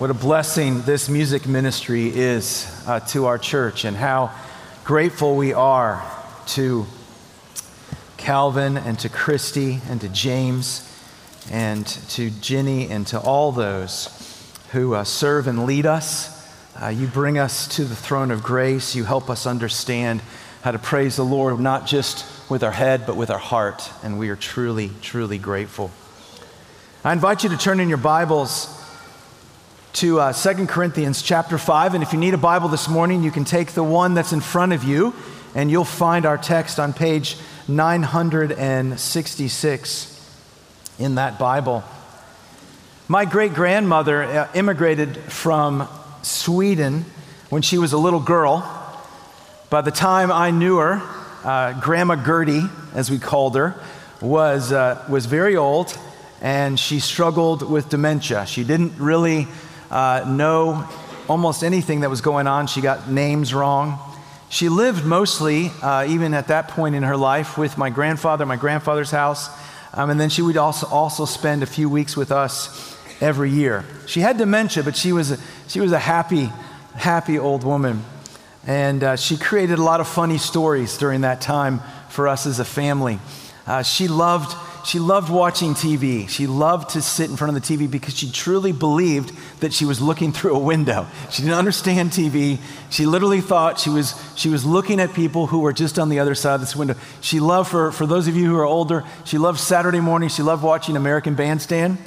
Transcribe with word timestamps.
what 0.00 0.08
a 0.08 0.14
blessing 0.14 0.80
this 0.80 1.10
music 1.10 1.46
ministry 1.46 2.08
is 2.08 2.82
uh, 2.86 3.00
to 3.00 3.26
our 3.26 3.36
church 3.36 3.84
and 3.84 3.94
how 3.94 4.34
grateful 4.82 5.36
we 5.36 5.52
are 5.52 6.02
to 6.46 6.86
Calvin 8.16 8.78
and 8.78 8.98
to 9.00 9.10
Christy 9.10 9.78
and 9.90 10.00
to 10.00 10.08
James 10.08 10.90
and 11.50 11.86
to 11.86 12.30
Jenny 12.30 12.88
and 12.88 13.06
to 13.08 13.20
all 13.20 13.52
those 13.52 14.08
who 14.72 14.94
uh, 14.94 15.04
serve 15.04 15.46
and 15.46 15.66
lead 15.66 15.84
us. 15.84 16.50
Uh, 16.82 16.86
you 16.86 17.06
bring 17.06 17.36
us 17.36 17.68
to 17.76 17.84
the 17.84 17.94
throne 17.94 18.30
of 18.30 18.42
grace. 18.42 18.94
You 18.94 19.04
help 19.04 19.28
us 19.28 19.46
understand 19.46 20.22
how 20.62 20.70
to 20.70 20.78
praise 20.78 21.16
the 21.16 21.26
Lord, 21.26 21.60
not 21.60 21.86
just 21.86 22.24
with 22.50 22.64
our 22.64 22.72
head, 22.72 23.04
but 23.06 23.16
with 23.16 23.28
our 23.28 23.38
heart. 23.38 23.90
And 24.02 24.18
we 24.18 24.30
are 24.30 24.36
truly, 24.36 24.92
truly 25.02 25.36
grateful. 25.36 25.90
I 27.04 27.12
invite 27.12 27.44
you 27.44 27.50
to 27.50 27.58
turn 27.58 27.80
in 27.80 27.90
your 27.90 27.98
Bibles 27.98 28.79
to 29.94 30.20
uh, 30.20 30.32
2 30.32 30.66
Corinthians 30.66 31.22
chapter 31.22 31.58
5. 31.58 31.94
And 31.94 32.02
if 32.02 32.12
you 32.12 32.18
need 32.18 32.34
a 32.34 32.38
Bible 32.38 32.68
this 32.68 32.88
morning, 32.88 33.22
you 33.22 33.30
can 33.30 33.44
take 33.44 33.72
the 33.72 33.82
one 33.82 34.14
that's 34.14 34.32
in 34.32 34.40
front 34.40 34.72
of 34.72 34.84
you, 34.84 35.12
and 35.54 35.70
you'll 35.70 35.84
find 35.84 36.24
our 36.26 36.38
text 36.38 36.78
on 36.78 36.92
page 36.92 37.36
966 37.68 40.16
in 40.98 41.14
that 41.16 41.38
Bible. 41.38 41.82
My 43.08 43.24
great 43.24 43.54
grandmother 43.54 44.22
uh, 44.22 44.48
immigrated 44.54 45.16
from 45.16 45.88
Sweden 46.22 47.04
when 47.48 47.62
she 47.62 47.78
was 47.78 47.92
a 47.92 47.98
little 47.98 48.20
girl. 48.20 48.76
By 49.70 49.80
the 49.80 49.90
time 49.90 50.30
I 50.30 50.52
knew 50.52 50.78
her, 50.78 51.02
uh, 51.44 51.80
Grandma 51.80 52.14
Gertie, 52.16 52.62
as 52.94 53.10
we 53.10 53.18
called 53.18 53.56
her, 53.56 53.74
was, 54.20 54.70
uh, 54.70 55.04
was 55.08 55.26
very 55.26 55.56
old 55.56 55.98
and 56.40 56.78
she 56.78 57.00
struggled 57.00 57.68
with 57.68 57.88
dementia. 57.88 58.46
She 58.46 58.62
didn't 58.64 58.92
really 58.98 59.48
uh, 59.90 60.24
know 60.26 60.88
almost 61.28 61.62
anything 61.62 62.00
that 62.00 62.10
was 62.10 62.20
going 62.20 62.46
on. 62.46 62.66
She 62.66 62.80
got 62.80 63.10
names 63.10 63.54
wrong. 63.54 63.98
She 64.48 64.68
lived 64.68 65.04
mostly, 65.04 65.70
uh, 65.80 66.06
even 66.08 66.34
at 66.34 66.48
that 66.48 66.68
point 66.68 66.94
in 66.94 67.04
her 67.04 67.16
life, 67.16 67.56
with 67.56 67.78
my 67.78 67.88
grandfather, 67.88 68.44
my 68.46 68.56
grandfather's 68.56 69.10
house. 69.12 69.48
Um, 69.92 70.10
and 70.10 70.20
then 70.20 70.28
she 70.28 70.42
would 70.42 70.56
also, 70.56 70.86
also 70.88 71.24
spend 71.24 71.62
a 71.62 71.66
few 71.66 71.88
weeks 71.88 72.16
with 72.16 72.32
us 72.32 72.96
every 73.20 73.50
year. 73.50 73.84
She 74.06 74.20
had 74.20 74.38
dementia, 74.38 74.82
but 74.82 74.96
she 74.96 75.12
was 75.12 75.32
a, 75.32 75.38
she 75.68 75.80
was 75.80 75.92
a 75.92 75.98
happy, 75.98 76.50
happy 76.94 77.38
old 77.38 77.62
woman. 77.64 78.04
And 78.66 79.02
uh, 79.02 79.16
she 79.16 79.36
created 79.36 79.78
a 79.78 79.82
lot 79.82 80.00
of 80.00 80.08
funny 80.08 80.38
stories 80.38 80.98
during 80.98 81.22
that 81.22 81.40
time 81.40 81.80
for 82.08 82.28
us 82.28 82.46
as 82.46 82.58
a 82.58 82.64
family. 82.64 83.18
Uh, 83.66 83.82
she 83.82 84.08
loved 84.08 84.56
she 84.84 84.98
loved 84.98 85.30
watching 85.30 85.74
TV. 85.74 86.28
She 86.28 86.46
loved 86.46 86.90
to 86.90 87.02
sit 87.02 87.30
in 87.30 87.36
front 87.36 87.56
of 87.56 87.62
the 87.62 87.76
TV 87.76 87.90
because 87.90 88.16
she 88.16 88.30
truly 88.30 88.72
believed 88.72 89.32
that 89.60 89.72
she 89.72 89.84
was 89.84 90.00
looking 90.00 90.32
through 90.32 90.54
a 90.54 90.58
window. 90.58 91.06
She 91.30 91.42
didn't 91.42 91.58
understand 91.58 92.10
TV. 92.10 92.58
She 92.90 93.06
literally 93.06 93.40
thought 93.40 93.78
she 93.78 93.90
was, 93.90 94.14
she 94.36 94.48
was 94.48 94.64
looking 94.64 95.00
at 95.00 95.12
people 95.14 95.46
who 95.46 95.60
were 95.60 95.72
just 95.72 95.98
on 95.98 96.08
the 96.08 96.18
other 96.18 96.34
side 96.34 96.54
of 96.54 96.60
this 96.60 96.74
window. 96.74 96.94
She 97.20 97.40
loved, 97.40 97.70
for, 97.70 97.92
for 97.92 98.06
those 98.06 98.28
of 98.28 98.36
you 98.36 98.46
who 98.46 98.56
are 98.58 98.64
older, 98.64 99.04
she 99.24 99.38
loved 99.38 99.60
Saturday 99.60 100.00
morning. 100.00 100.28
She 100.28 100.42
loved 100.42 100.62
watching 100.62 100.96
American 100.96 101.34
Bandstand 101.34 101.98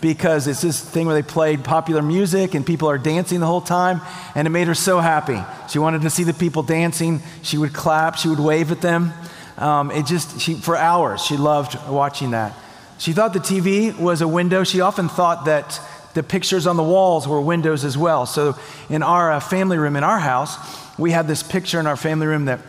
because 0.00 0.46
it's 0.46 0.60
this 0.60 0.80
thing 0.80 1.06
where 1.06 1.14
they 1.14 1.26
played 1.26 1.64
popular 1.64 2.02
music 2.02 2.54
and 2.54 2.64
people 2.64 2.88
are 2.88 2.98
dancing 2.98 3.40
the 3.40 3.46
whole 3.46 3.60
time, 3.60 4.00
and 4.34 4.46
it 4.46 4.50
made 4.50 4.68
her 4.68 4.74
so 4.74 5.00
happy. 5.00 5.42
She 5.68 5.78
wanted 5.78 6.02
to 6.02 6.10
see 6.10 6.24
the 6.24 6.34
people 6.34 6.62
dancing. 6.62 7.20
She 7.42 7.58
would 7.58 7.72
clap, 7.72 8.16
she 8.16 8.28
would 8.28 8.40
wave 8.40 8.70
at 8.70 8.80
them. 8.80 9.12
Um, 9.58 9.90
it 9.90 10.06
just, 10.06 10.40
she, 10.40 10.54
for 10.54 10.76
hours, 10.76 11.22
she 11.22 11.36
loved 11.36 11.76
watching 11.88 12.30
that. 12.30 12.54
She 12.98 13.12
thought 13.12 13.32
the 13.32 13.40
TV 13.40 13.96
was 13.98 14.20
a 14.20 14.28
window. 14.28 14.64
She 14.64 14.80
often 14.80 15.08
thought 15.08 15.44
that 15.46 15.80
the 16.14 16.22
pictures 16.22 16.66
on 16.66 16.76
the 16.76 16.82
walls 16.82 17.28
were 17.28 17.40
windows 17.40 17.84
as 17.84 17.98
well. 17.98 18.24
So 18.24 18.56
in 18.88 19.02
our 19.02 19.32
uh, 19.32 19.40
family 19.40 19.76
room 19.78 19.96
in 19.96 20.04
our 20.04 20.18
house, 20.18 20.56
we 20.96 21.10
had 21.10 21.28
this 21.28 21.42
picture 21.42 21.78
in 21.78 21.86
our 21.86 21.96
family 21.96 22.26
room 22.26 22.46
that 22.46 22.60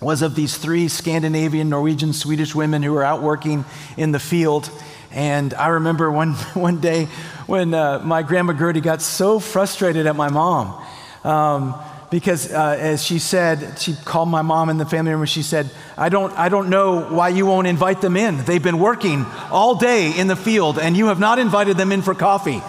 was 0.00 0.22
of 0.22 0.34
these 0.34 0.56
three 0.56 0.88
Scandinavian, 0.88 1.68
Norwegian, 1.68 2.12
Swedish 2.12 2.54
women 2.54 2.82
who 2.82 2.92
were 2.92 3.02
out 3.02 3.22
working 3.22 3.64
in 3.96 4.12
the 4.12 4.18
field. 4.18 4.70
And 5.10 5.54
I 5.54 5.68
remember 5.68 6.10
one, 6.10 6.32
one 6.54 6.80
day 6.80 7.06
when 7.46 7.74
uh, 7.74 8.00
my 8.00 8.22
grandma 8.22 8.52
Gertie 8.52 8.80
got 8.80 9.02
so 9.02 9.38
frustrated 9.38 10.06
at 10.06 10.16
my 10.16 10.28
mom. 10.30 10.84
Um, 11.24 11.74
because 12.10 12.52
uh, 12.52 12.76
as 12.78 13.04
she 13.04 13.18
said, 13.18 13.78
she 13.78 13.94
called 14.04 14.28
my 14.28 14.42
mom 14.42 14.68
in 14.68 14.78
the 14.78 14.86
family 14.86 15.12
room 15.12 15.22
and 15.22 15.30
she 15.30 15.42
said, 15.42 15.70
I 15.96 16.08
don't, 16.08 16.32
I 16.38 16.48
don't 16.48 16.68
know 16.68 17.02
why 17.02 17.30
you 17.30 17.46
won't 17.46 17.66
invite 17.66 18.00
them 18.00 18.16
in. 18.16 18.44
They've 18.44 18.62
been 18.62 18.78
working 18.78 19.24
all 19.50 19.74
day 19.74 20.16
in 20.16 20.26
the 20.26 20.36
field 20.36 20.78
and 20.78 20.96
you 20.96 21.06
have 21.06 21.18
not 21.18 21.38
invited 21.38 21.76
them 21.76 21.92
in 21.92 22.02
for 22.02 22.14
coffee. 22.14 22.62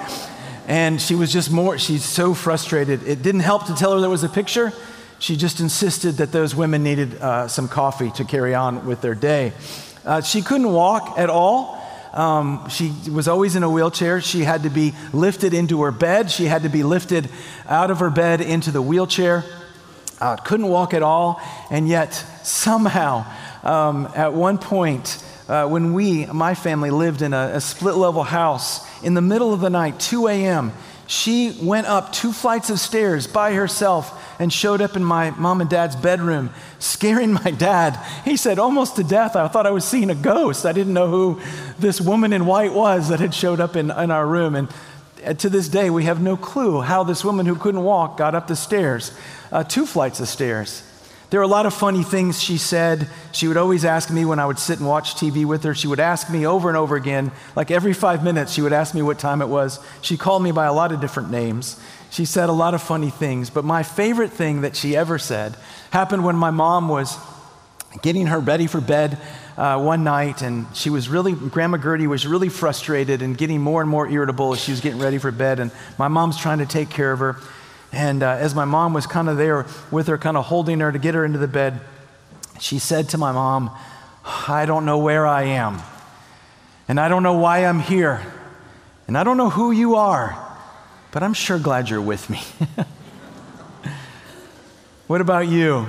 And 0.68 1.00
she 1.00 1.16
was 1.16 1.31
just 1.31 1.51
more, 1.51 1.78
she's 1.78 2.03
so 2.03 2.34
frustrated. 2.34 3.03
It 3.07 3.22
didn't 3.22 3.41
help 3.41 3.68
to 3.68 3.75
tell 3.75 3.94
her 3.94 4.01
there 4.01 4.09
was 4.09 4.24
a 4.24 4.29
picture. 4.29 4.74
She 5.19 5.38
just 5.38 5.59
insisted 5.59 6.13
that 6.13 6.31
those 6.31 6.56
women 6.56 6.84
needed 6.84 7.16
uh, 7.22 7.47
some 7.47 7.68
coffee 7.68 8.12
to 8.12 8.25
carry 8.25 8.56
on 8.56 8.85
with 8.85 9.01
their 9.01 9.16
day. 9.16 9.53
Uh, 10.03 10.22
she 10.22 10.41
couldn't 10.41 10.72
walk 10.72 11.18
at 11.18 11.29
all. 11.29 11.84
Um, 12.16 12.70
she 12.70 12.94
was 13.12 13.28
always 13.28 13.58
in 13.58 13.64
a 13.64 13.70
wheelchair. 13.70 14.22
She 14.22 14.46
had 14.46 14.64
to 14.64 14.70
be 14.70 14.94
lifted 15.12 15.53
into 15.53 15.81
her 15.84 15.92
bed. 15.92 16.31
She 16.31 16.46
had 16.46 16.64
to 16.64 16.70
be 16.70 16.81
lifted 16.81 17.30
out 17.68 17.92
of 17.92 18.00
her 18.00 18.09
bed 18.09 18.40
into 18.40 18.72
the 18.72 18.81
wheelchair. 18.81 19.44
Uh, 20.22 20.38
couldn't 20.38 20.68
walk 20.68 20.94
at 20.94 21.04
all. 21.04 21.42
And 21.70 21.90
yet, 21.90 22.14
somehow, 22.44 23.25
um, 23.64 24.08
at 24.16 24.34
one 24.34 24.58
point, 24.58 25.22
uh, 25.50 25.68
when 25.68 25.94
we, 25.94 26.25
my 26.28 26.56
family, 26.56 26.90
lived 26.90 27.22
in 27.22 27.34
a, 27.34 27.52
a 27.56 27.62
split 27.62 27.96
level 27.96 28.24
house 28.24 28.80
in 29.04 29.14
the 29.14 29.22
middle 29.22 29.54
of 29.54 29.59
the 29.59 29.70
night, 29.70 30.00
2 30.00 30.30
a.m., 30.30 30.72
she 31.08 31.56
went 31.62 31.86
up 31.86 32.14
two 32.14 32.31
flights 32.31 32.70
of 32.70 32.80
stairs 32.80 33.28
by 33.28 33.54
herself 33.54 34.25
and 34.40 34.51
showed 34.51 34.81
up 34.81 34.96
in 34.96 35.03
my 35.03 35.31
mom 35.31 35.62
and 35.62 35.69
dad's 35.69 35.96
bedroom, 35.96 36.50
scaring 36.79 37.34
my 37.34 37.51
dad. 37.51 38.00
He 38.23 38.38
said, 38.38 38.59
almost 38.59 38.96
to 38.97 39.03
death. 39.03 39.35
I 39.35 39.47
thought 39.47 39.66
I 39.66 39.72
was 39.72 39.85
seeing 39.85 40.09
a 40.09 40.16
ghost. 40.16 40.66
I 40.66 40.72
didn't 40.72 40.94
know 40.94 41.07
who 41.07 41.41
this 41.79 42.01
woman 42.01 42.34
in 42.34 42.45
white 42.45 42.74
was 42.74 43.09
that 43.09 43.19
had 43.19 43.34
showed 43.34 43.59
up 43.59 43.75
in, 43.75 43.91
in 43.91 44.12
our 44.12 44.28
room. 44.28 44.56
And 44.56 44.69
uh, 45.25 45.34
to 45.35 45.50
this 45.50 45.68
day, 45.68 45.90
we 45.90 46.03
have 46.06 46.22
no 46.22 46.38
clue 46.38 46.81
how 46.81 47.03
this 47.03 47.24
woman 47.24 47.45
who 47.45 47.56
couldn't 47.56 47.84
walk 47.84 48.18
got 48.18 48.35
up 48.35 48.47
the 48.47 48.56
stairs, 48.56 49.12
uh, 49.51 49.63
two 49.63 49.85
flights 49.85 50.19
of 50.19 50.28
stairs. 50.28 50.84
There 51.29 51.40
were 51.40 51.45
a 51.45 51.47
lot 51.47 51.66
of 51.66 51.74
funny 51.74 52.03
things 52.03 52.41
she 52.41 52.57
said. 52.57 53.09
She 53.31 53.47
would 53.47 53.57
always 53.57 53.84
ask 53.84 54.12
me 54.12 54.25
when 54.25 54.40
I 54.40 54.45
would 54.45 54.59
sit 54.59 54.79
and 54.79 54.88
watch 54.88 55.16
TV 55.16 55.44
with 55.44 55.63
her. 55.63 55.74
She 55.74 55.88
would 55.88 56.00
ask 56.00 56.29
me 56.29 56.45
over 56.45 56.69
and 56.69 56.78
over 56.78 56.95
again, 56.95 57.31
like 57.56 57.72
every 57.72 57.94
five 57.94 58.24
minutes, 58.24 58.53
she 58.53 58.62
would 58.62 58.74
ask 58.74 58.94
me 58.94 59.01
what 59.01 59.18
time 59.18 59.41
it 59.41 59.50
was. 59.50 59.79
She 60.01 60.18
called 60.18 60.44
me 60.44 60.51
by 60.51 60.66
a 60.66 60.74
lot 60.74 60.91
of 60.91 61.01
different 61.01 61.31
names. 61.31 61.79
She 62.12 62.26
said 62.26 62.50
a 62.50 62.54
lot 62.54 62.74
of 62.74 62.82
funny 62.82 63.10
things, 63.10 63.50
but 63.50 63.66
my 63.66 63.84
favorite 63.84 64.32
thing 64.32 64.62
that 64.62 64.76
she 64.76 64.96
ever 64.96 65.20
said 65.20 65.58
happened 65.92 66.24
when 66.24 66.36
my 66.36 66.52
mom 66.52 66.88
was 66.88 67.18
getting 68.02 68.28
her 68.28 68.40
ready 68.40 68.68
for 68.68 68.82
bed 68.82 69.18
uh, 69.58 69.82
one 69.82 70.04
night, 70.04 70.42
and 70.42 70.66
she 70.74 70.90
was 70.90 71.08
really, 71.10 71.34
Grandma 71.34 71.78
Gertie 71.78 72.08
was 72.08 72.28
really 72.28 72.50
frustrated 72.50 73.22
and 73.22 73.38
getting 73.38 73.62
more 73.62 73.82
and 73.82 73.90
more 73.90 74.08
irritable 74.08 74.54
as 74.54 74.62
she 74.62 74.72
was 74.72 74.82
getting 74.82 75.00
ready 75.00 75.18
for 75.18 75.32
bed, 75.32 75.60
and 75.60 75.72
my 75.98 76.08
mom's 76.08 76.38
trying 76.38 76.60
to 76.60 76.66
take 76.66 76.90
care 76.90 77.12
of 77.12 77.20
her. 77.20 77.38
And 77.92 78.24
uh, 78.24 78.32
as 78.32 78.54
my 78.54 78.66
mom 78.66 78.94
was 78.94 79.08
kind 79.08 79.30
of 79.30 79.38
there 79.38 79.66
with 79.92 80.08
her, 80.08 80.18
kind 80.18 80.36
of 80.36 80.46
holding 80.46 80.82
her 80.82 80.92
to 80.92 81.00
get 81.00 81.16
her 81.16 81.24
into 81.24 81.38
the 81.38 81.48
bed, 81.48 81.80
she 82.60 82.80
said 82.80 83.10
to 83.10 83.18
my 83.18 83.32
mom, 83.32 83.72
I 84.48 84.66
don't 84.66 84.86
know 84.86 84.98
where 84.98 85.26
I 85.26 85.44
am, 85.44 85.82
and 86.88 87.00
I 87.00 87.08
don't 87.08 87.24
know 87.24 87.38
why 87.38 87.66
I'm 87.66 87.80
here, 87.80 88.22
and 89.08 89.18
I 89.18 89.24
don't 89.24 89.38
know 89.38 89.50
who 89.50 89.72
you 89.72 89.96
are 89.96 90.44
but 91.16 91.24
I'm 91.24 91.34
sure 91.34 91.58
glad 91.58 91.90
you're 91.90 92.02
with 92.02 92.30
me. 92.30 92.42
what 95.08 95.22
about 95.22 95.48
you? 95.48 95.88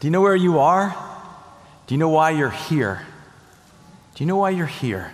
Do 0.00 0.06
you 0.06 0.10
know 0.10 0.22
where 0.22 0.34
you 0.34 0.58
are? 0.58 0.96
Do 1.86 1.94
you 1.94 1.98
know 1.98 2.08
why 2.08 2.30
you're 2.30 2.48
here? 2.48 3.02
Do 4.14 4.24
you 4.24 4.26
know 4.26 4.36
why 4.36 4.50
you're 4.50 4.64
here? 4.64 5.12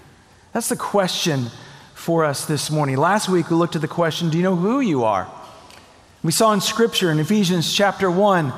That's 0.53 0.69
the 0.69 0.77
question 0.77 1.47
for 1.95 2.25
us 2.25 2.47
this 2.47 2.71
morning. 2.71 2.97
Last 2.97 3.29
week 3.29 3.51
we 3.51 3.57
looked 3.57 3.75
at 3.75 3.83
the 3.83 3.89
question 3.89 4.31
Do 4.31 4.37
you 4.39 4.45
know 4.45 4.55
who 4.55 4.79
you 4.79 5.03
are? 5.03 5.29
We 6.23 6.31
saw 6.31 6.53
in 6.53 6.61
Scripture 6.61 7.11
in 7.11 7.19
Ephesians 7.19 7.75
chapter 7.75 8.09
1 8.09 8.53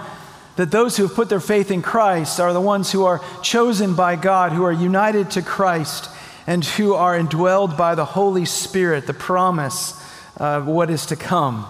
that 0.56 0.70
those 0.70 0.98
who 0.98 1.06
have 1.06 1.16
put 1.16 1.31
their 1.31 1.40
faith 1.40 1.70
in 1.70 1.81
Christ 1.81 2.38
are 2.38 2.52
the 2.52 2.60
ones 2.60 2.92
who 2.92 3.06
are 3.06 3.22
chosen 3.40 3.94
by 3.94 4.16
God, 4.16 4.52
who 4.52 4.64
are 4.64 4.72
united 4.72 5.31
to 5.31 5.40
Christ, 5.40 6.10
and 6.46 6.62
who 6.62 6.92
are 6.92 7.19
indwelled 7.19 7.78
by 7.78 7.94
the 7.94 8.04
Holy 8.04 8.44
Spirit, 8.44 9.06
the 9.06 9.14
promise 9.14 10.00
of 10.37 10.67
what 10.67 10.90
is 10.90 11.06
to 11.06 11.17
come. 11.17 11.67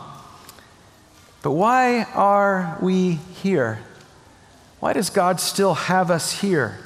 But 1.42 1.52
why 1.52 2.04
are 2.14 2.78
we 2.80 3.14
here? 3.42 3.80
Why 4.80 4.92
does 4.92 5.10
God 5.10 5.40
still 5.40 5.74
have 5.74 6.10
us 6.10 6.40
here? 6.40 6.78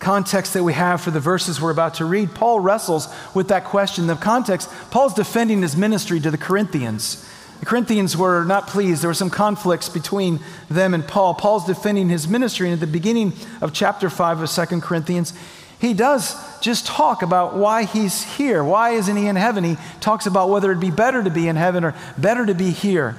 context 0.00 0.54
that 0.54 0.64
we 0.64 0.72
have 0.72 1.00
for 1.00 1.10
the 1.10 1.20
verses 1.20 1.60
we're 1.60 1.70
about 1.70 1.94
to 1.94 2.04
read, 2.04 2.34
Paul 2.34 2.58
wrestles 2.58 3.06
with 3.34 3.48
that 3.48 3.64
question. 3.64 4.06
The 4.06 4.16
context, 4.16 4.68
Paul's 4.90 5.14
defending 5.14 5.62
his 5.62 5.76
ministry 5.76 6.18
to 6.20 6.30
the 6.30 6.38
Corinthians. 6.38 7.24
The 7.60 7.66
Corinthians 7.66 8.16
were 8.16 8.44
not 8.44 8.66
pleased. 8.66 9.02
There 9.02 9.10
were 9.10 9.14
some 9.14 9.30
conflicts 9.30 9.90
between 9.90 10.40
them 10.70 10.94
and 10.94 11.06
Paul. 11.06 11.34
Paul's 11.34 11.66
defending 11.66 12.08
his 12.08 12.26
ministry. 12.26 12.68
And 12.68 12.74
at 12.74 12.80
the 12.80 12.90
beginning 12.90 13.34
of 13.60 13.74
chapter 13.74 14.08
5 14.08 14.40
of 14.40 14.50
2 14.50 14.80
Corinthians, 14.80 15.34
he 15.80 15.94
does 15.94 16.36
just 16.60 16.86
talk 16.86 17.22
about 17.22 17.56
why 17.56 17.84
he's 17.84 18.22
here. 18.22 18.62
Why 18.62 18.90
isn't 18.90 19.16
he 19.16 19.26
in 19.26 19.36
heaven? 19.36 19.64
He 19.64 19.78
talks 20.00 20.26
about 20.26 20.50
whether 20.50 20.70
it'd 20.70 20.80
be 20.80 20.90
better 20.90 21.22
to 21.22 21.30
be 21.30 21.48
in 21.48 21.56
heaven 21.56 21.84
or 21.84 21.94
better 22.18 22.44
to 22.44 22.54
be 22.54 22.70
here. 22.70 23.16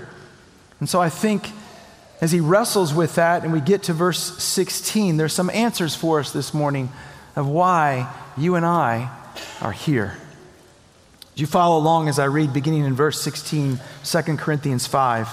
And 0.79 0.87
so 0.87 1.01
I 1.01 1.09
think 1.09 1.49
as 2.21 2.31
he 2.31 2.39
wrestles 2.39 2.93
with 2.93 3.15
that 3.15 3.43
and 3.43 3.51
we 3.51 3.61
get 3.61 3.83
to 3.83 3.93
verse 3.93 4.37
16, 4.43 5.17
there's 5.17 5.33
some 5.33 5.49
answers 5.49 5.95
for 5.95 6.19
us 6.19 6.31
this 6.31 6.53
morning 6.53 6.89
of 7.35 7.47
why 7.47 8.13
you 8.37 8.53
and 8.53 8.65
I 8.65 9.09
are 9.59 9.71
here. 9.71 10.15
Do 11.33 11.41
you 11.41 11.47
follow 11.47 11.79
along 11.79 12.09
as 12.09 12.19
I 12.19 12.25
read 12.25 12.53
beginning 12.53 12.85
in 12.85 12.93
verse 12.93 13.19
16, 13.21 13.79
2 14.03 14.21
Corinthians 14.37 14.85
5? 14.85 15.27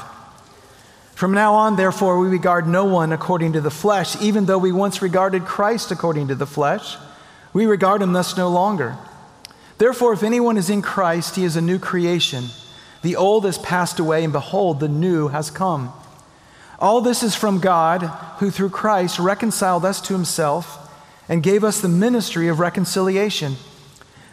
From 1.15 1.33
now 1.33 1.55
on, 1.55 1.77
therefore, 1.77 2.19
we 2.21 2.29
regard 2.29 2.67
no 2.67 2.87
one 2.87 3.13
according 3.13 3.53
to 3.55 3.61
the 3.61 3.71
flesh, 3.71 4.19
even 4.23 4.47
though 4.47 4.57
we 4.57 4.73
once 4.73 5.03
regarded 5.03 5.45
Christ 5.45 5.91
according 5.91 6.29
to 6.29 6.35
the 6.35 6.47
flesh. 6.47 6.97
We 7.59 7.67
regard 7.67 8.03
him 8.03 8.13
thus 8.13 8.37
no 8.37 8.49
longer. 8.49 8.97
Therefore, 9.79 10.13
if 10.13 10.23
anyone 10.23 10.57
is 10.57 10.71
in 10.71 10.81
Christ, 10.81 11.35
he 11.35 11.43
is 11.43 11.57
a 11.57 11.61
new 11.61 11.81
creation. 11.81 12.45
The 13.03 13.17
old 13.17 13.45
has 13.45 13.59
passed 13.59 13.99
away, 13.99 14.23
and 14.23 14.33
behold, 14.33 14.79
the 14.79 14.87
new 14.87 15.27
has 15.27 15.51
come. 15.51 15.93
All 16.79 17.01
this 17.01 17.25
is 17.25 17.35
from 17.35 17.59
God, 17.59 18.03
who 18.39 18.53
through 18.53 18.71
Christ 18.71 19.19
reconciled 19.19 19.85
us 19.85 20.01
to 20.03 20.13
himself 20.13 20.89
and 21.29 21.43
gave 21.43 21.65
us 21.65 21.81
the 21.81 21.89
ministry 21.89 22.47
of 22.47 22.61
reconciliation. 22.61 23.57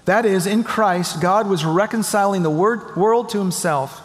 That 0.06 0.28
is, 0.28 0.46
in 0.46 0.64
Christ, 0.64 1.20
God 1.20 1.48
was 1.48 1.66
reconciling 1.66 2.44
the 2.44 2.52
world 2.52 3.30
to 3.30 3.40
himself, 3.40 4.04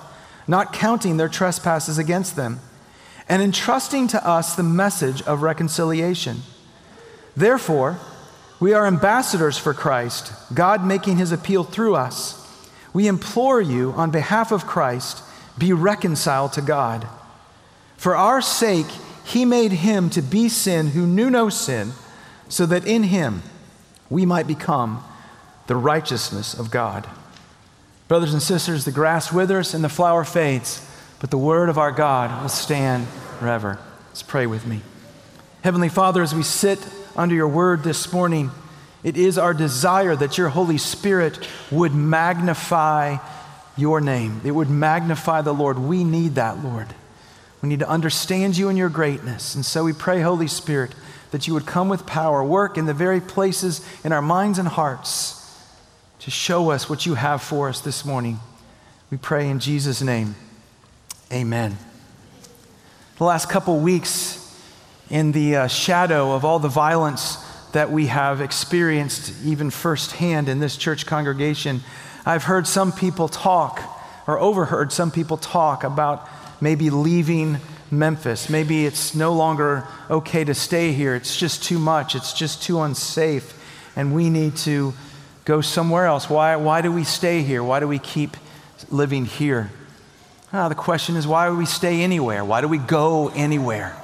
not 0.49 0.73
counting 0.73 1.19
their 1.19 1.29
trespasses 1.29 1.99
against 1.99 2.37
them, 2.37 2.61
and 3.29 3.43
entrusting 3.43 4.09
to 4.09 4.27
us 4.27 4.57
the 4.57 4.63
message 4.63 5.21
of 5.25 5.43
reconciliation. 5.43 6.41
Therefore, 7.37 7.99
we 8.61 8.75
are 8.75 8.87
ambassadors 8.87 9.57
for 9.57 9.73
Christ, 9.73 10.33
God 10.53 10.85
making 10.85 11.17
his 11.17 11.33
appeal 11.33 11.65
through 11.65 11.97
us. 11.97 12.37
We 12.93 13.09
implore 13.09 13.61
you, 13.61 13.93
on 13.93 14.11
behalf 14.11 14.53
of 14.53 14.67
Christ, 14.67 15.23
be 15.57 15.73
reconciled 15.73 16.53
to 16.53 16.63
God. 16.63 17.09
For 17.97 18.15
our 18.15 18.43
sake, 18.43 18.87
he 19.25 19.45
made 19.45 19.73
him 19.73 20.11
to 20.11 20.21
be 20.21 20.49
sin 20.49 20.89
who 20.89 21.07
knew 21.07 21.31
no 21.31 21.49
sin, 21.49 21.93
so 22.49 22.67
that 22.67 22.87
in 22.87 23.05
him 23.05 23.43
we 24.11 24.27
might 24.27 24.47
become 24.47 25.03
the 25.67 25.77
righteousness 25.77 26.53
of 26.53 26.71
God. 26.71 27.09
Brothers 28.09 28.33
and 28.33 28.43
sisters, 28.43 28.85
the 28.85 28.91
grass 28.91 29.33
withers 29.33 29.73
and 29.73 29.85
the 29.85 29.89
flower 29.89 30.25
fades, 30.25 30.87
but 31.21 31.31
the 31.31 31.39
word 31.39 31.69
of 31.69 31.79
our 31.79 31.93
God 31.93 32.43
will 32.43 32.49
stand 32.49 33.07
forever. 33.39 33.79
Let's 34.09 34.23
pray 34.23 34.47
with 34.47 34.67
me. 34.67 34.81
Heavenly 35.63 35.89
Father, 35.89 36.23
as 36.23 36.35
we 36.35 36.43
sit 36.43 36.85
under 37.17 37.35
your 37.35 37.49
word 37.49 37.83
this 37.83 38.13
morning. 38.13 38.51
It 39.03 39.17
is 39.17 39.39
our 39.39 39.55
desire 39.55 40.15
that 40.17 40.39
your 40.39 40.49
Holy 40.49 40.79
Spirit 40.79 41.39
would 41.71 41.95
magnify 41.95 43.17
your 43.77 44.01
name. 44.01 44.41
It 44.45 44.51
would 44.51 44.71
magnify 44.71 45.43
the 45.43 45.55
Lord. 45.55 45.79
We 45.79 46.05
need 46.05 46.35
that, 46.35 46.63
Lord. 46.63 46.89
We 47.63 47.69
need 47.69 47.81
to 47.81 47.89
understand 47.89 48.57
you 48.57 48.69
and 48.69 48.77
your 48.77 48.89
greatness. 48.89 49.55
And 49.55 49.65
so 49.65 49.85
we 49.85 49.93
pray, 49.93 50.21
Holy 50.21 50.49
Spirit, 50.49 50.95
that 51.31 51.47
you 51.47 51.55
would 51.55 51.67
come 51.67 51.89
with 51.89 52.07
power, 52.07 52.43
work 52.43 52.77
in 52.77 52.87
the 52.87 52.95
very 52.95 53.21
places 53.21 53.87
in 54.05 54.13
our 54.13 54.23
minds 54.23 54.59
and 54.59 54.69
hearts 54.69 55.37
to 56.21 56.31
show 56.31 56.71
us 56.71 56.89
what 56.89 57.07
you 57.07 57.15
have 57.15 57.43
for 57.43 57.69
us 57.69 57.81
this 57.81 58.05
morning. 58.05 58.39
We 59.11 59.17
pray 59.17 59.49
in 59.49 59.61
Jesus' 59.61 60.03
name. 60.03 60.35
Amen. 61.33 61.77
The 63.19 63.25
last 63.25 63.49
couple 63.49 63.79
weeks, 63.79 64.40
in 65.11 65.33
the 65.33 65.57
uh, 65.57 65.67
shadow 65.67 66.33
of 66.33 66.45
all 66.45 66.59
the 66.59 66.69
violence 66.69 67.37
that 67.73 67.91
we 67.91 68.07
have 68.07 68.41
experienced, 68.41 69.33
even 69.45 69.71
firsthand 69.71 70.49
in 70.49 70.61
this 70.61 70.77
church 70.77 71.05
congregation, 71.05 71.83
I've 72.25 72.45
heard 72.45 72.67
some 72.67 72.93
people 72.93 73.29
talk, 73.29 73.81
or 74.27 74.39
overheard 74.39 74.93
some 74.93 75.11
people 75.11 75.37
talk 75.37 75.85
about 75.85 76.29
maybe 76.61 76.91
leaving 76.91 77.59
Memphis. 77.91 78.49
Maybe 78.49 78.87
it's 78.87 79.15
no 79.15 79.33
longer 79.33 79.87
okay 80.09 80.45
to 80.45 80.55
stay 80.55 80.93
here. 80.93 81.15
It's 81.15 81.37
just 81.37 81.65
too 81.65 81.79
much. 81.79 82.15
It's 82.15 82.33
just 82.33 82.63
too 82.63 82.81
unsafe. 82.81 83.57
And 83.97 84.15
we 84.15 84.31
need 84.31 84.57
to 84.59 84.95
go 85.45 85.61
somewhere 85.61 86.07
else. 86.07 86.31
Why, 86.31 86.55
why 86.57 86.83
do 86.83 86.93
we 86.93 87.03
stay 87.03 87.43
here? 87.43 87.65
Why 87.65 87.81
do 87.81 87.89
we 87.89 87.99
keep 87.99 88.37
living 88.91 89.25
here? 89.25 89.71
Ah, 90.53 90.69
the 90.69 90.75
question 90.75 91.17
is 91.17 91.27
why 91.27 91.49
do 91.49 91.57
we 91.57 91.67
stay 91.67 92.03
anywhere? 92.03 92.45
Why 92.45 92.61
do 92.61 92.69
we 92.69 92.79
go 92.79 93.29
anywhere? 93.29 93.97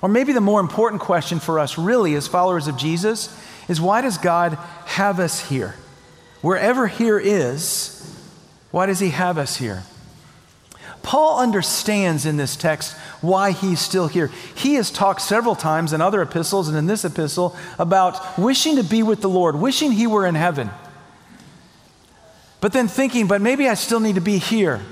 Or 0.00 0.08
maybe 0.08 0.32
the 0.32 0.40
more 0.40 0.60
important 0.60 1.02
question 1.02 1.40
for 1.40 1.58
us, 1.58 1.76
really, 1.76 2.14
as 2.14 2.28
followers 2.28 2.68
of 2.68 2.76
Jesus, 2.76 3.36
is 3.68 3.80
why 3.80 4.00
does 4.00 4.18
God 4.18 4.54
have 4.86 5.18
us 5.18 5.48
here? 5.48 5.74
Wherever 6.40 6.86
here 6.86 7.18
is, 7.18 7.94
why 8.70 8.86
does 8.86 9.00
He 9.00 9.10
have 9.10 9.38
us 9.38 9.56
here? 9.56 9.82
Paul 11.02 11.40
understands 11.40 12.26
in 12.26 12.36
this 12.36 12.54
text 12.54 12.92
why 13.22 13.52
he's 13.52 13.80
still 13.80 14.08
here. 14.08 14.30
He 14.54 14.74
has 14.74 14.90
talked 14.90 15.22
several 15.22 15.54
times 15.54 15.92
in 15.92 16.00
other 16.00 16.20
epistles 16.20 16.68
and 16.68 16.76
in 16.76 16.86
this 16.86 17.04
epistle 17.04 17.56
about 17.78 18.38
wishing 18.38 18.76
to 18.76 18.82
be 18.82 19.02
with 19.02 19.22
the 19.22 19.28
Lord, 19.28 19.56
wishing 19.56 19.92
he 19.92 20.06
were 20.06 20.26
in 20.26 20.34
heaven. 20.34 20.70
But 22.60 22.72
then 22.72 22.88
thinking, 22.88 23.26
but 23.26 23.40
maybe 23.40 23.68
I 23.68 23.74
still 23.74 24.00
need 24.00 24.16
to 24.16 24.20
be 24.20 24.38
here. 24.38 24.82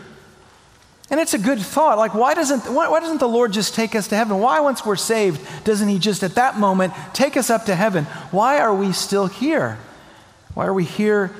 And 1.08 1.20
it's 1.20 1.34
a 1.34 1.38
good 1.38 1.60
thought. 1.60 1.98
Like, 1.98 2.14
why 2.14 2.34
doesn't, 2.34 2.72
why, 2.72 2.88
why, 2.88 3.00
doesn't 3.00 3.20
the 3.20 3.28
Lord 3.28 3.52
just 3.52 3.74
take 3.74 3.94
us 3.94 4.08
to 4.08 4.16
heaven? 4.16 4.40
Why, 4.40 4.60
once 4.60 4.84
we're 4.84 4.96
saved, 4.96 5.40
doesn't 5.64 5.88
He 5.88 5.98
just 5.98 6.22
at 6.24 6.34
that 6.34 6.58
moment 6.58 6.94
take 7.12 7.36
us 7.36 7.48
up 7.48 7.66
to 7.66 7.76
heaven? 7.76 8.04
Why 8.32 8.58
are 8.58 8.74
we 8.74 8.92
still 8.92 9.26
here? 9.26 9.78
Why 10.54 10.66
are 10.66 10.74
we 10.74 10.84
here 10.84 11.30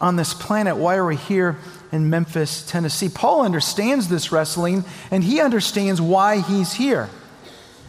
on 0.00 0.16
this 0.16 0.32
planet? 0.32 0.76
Why 0.76 0.96
are 0.96 1.06
we 1.06 1.16
here 1.16 1.56
in 1.90 2.08
Memphis, 2.08 2.64
Tennessee? 2.66 3.08
Paul 3.08 3.44
understands 3.44 4.08
this 4.08 4.30
wrestling, 4.30 4.84
and 5.10 5.24
he 5.24 5.40
understands 5.40 6.00
why 6.00 6.40
he's 6.40 6.74
here. 6.74 7.10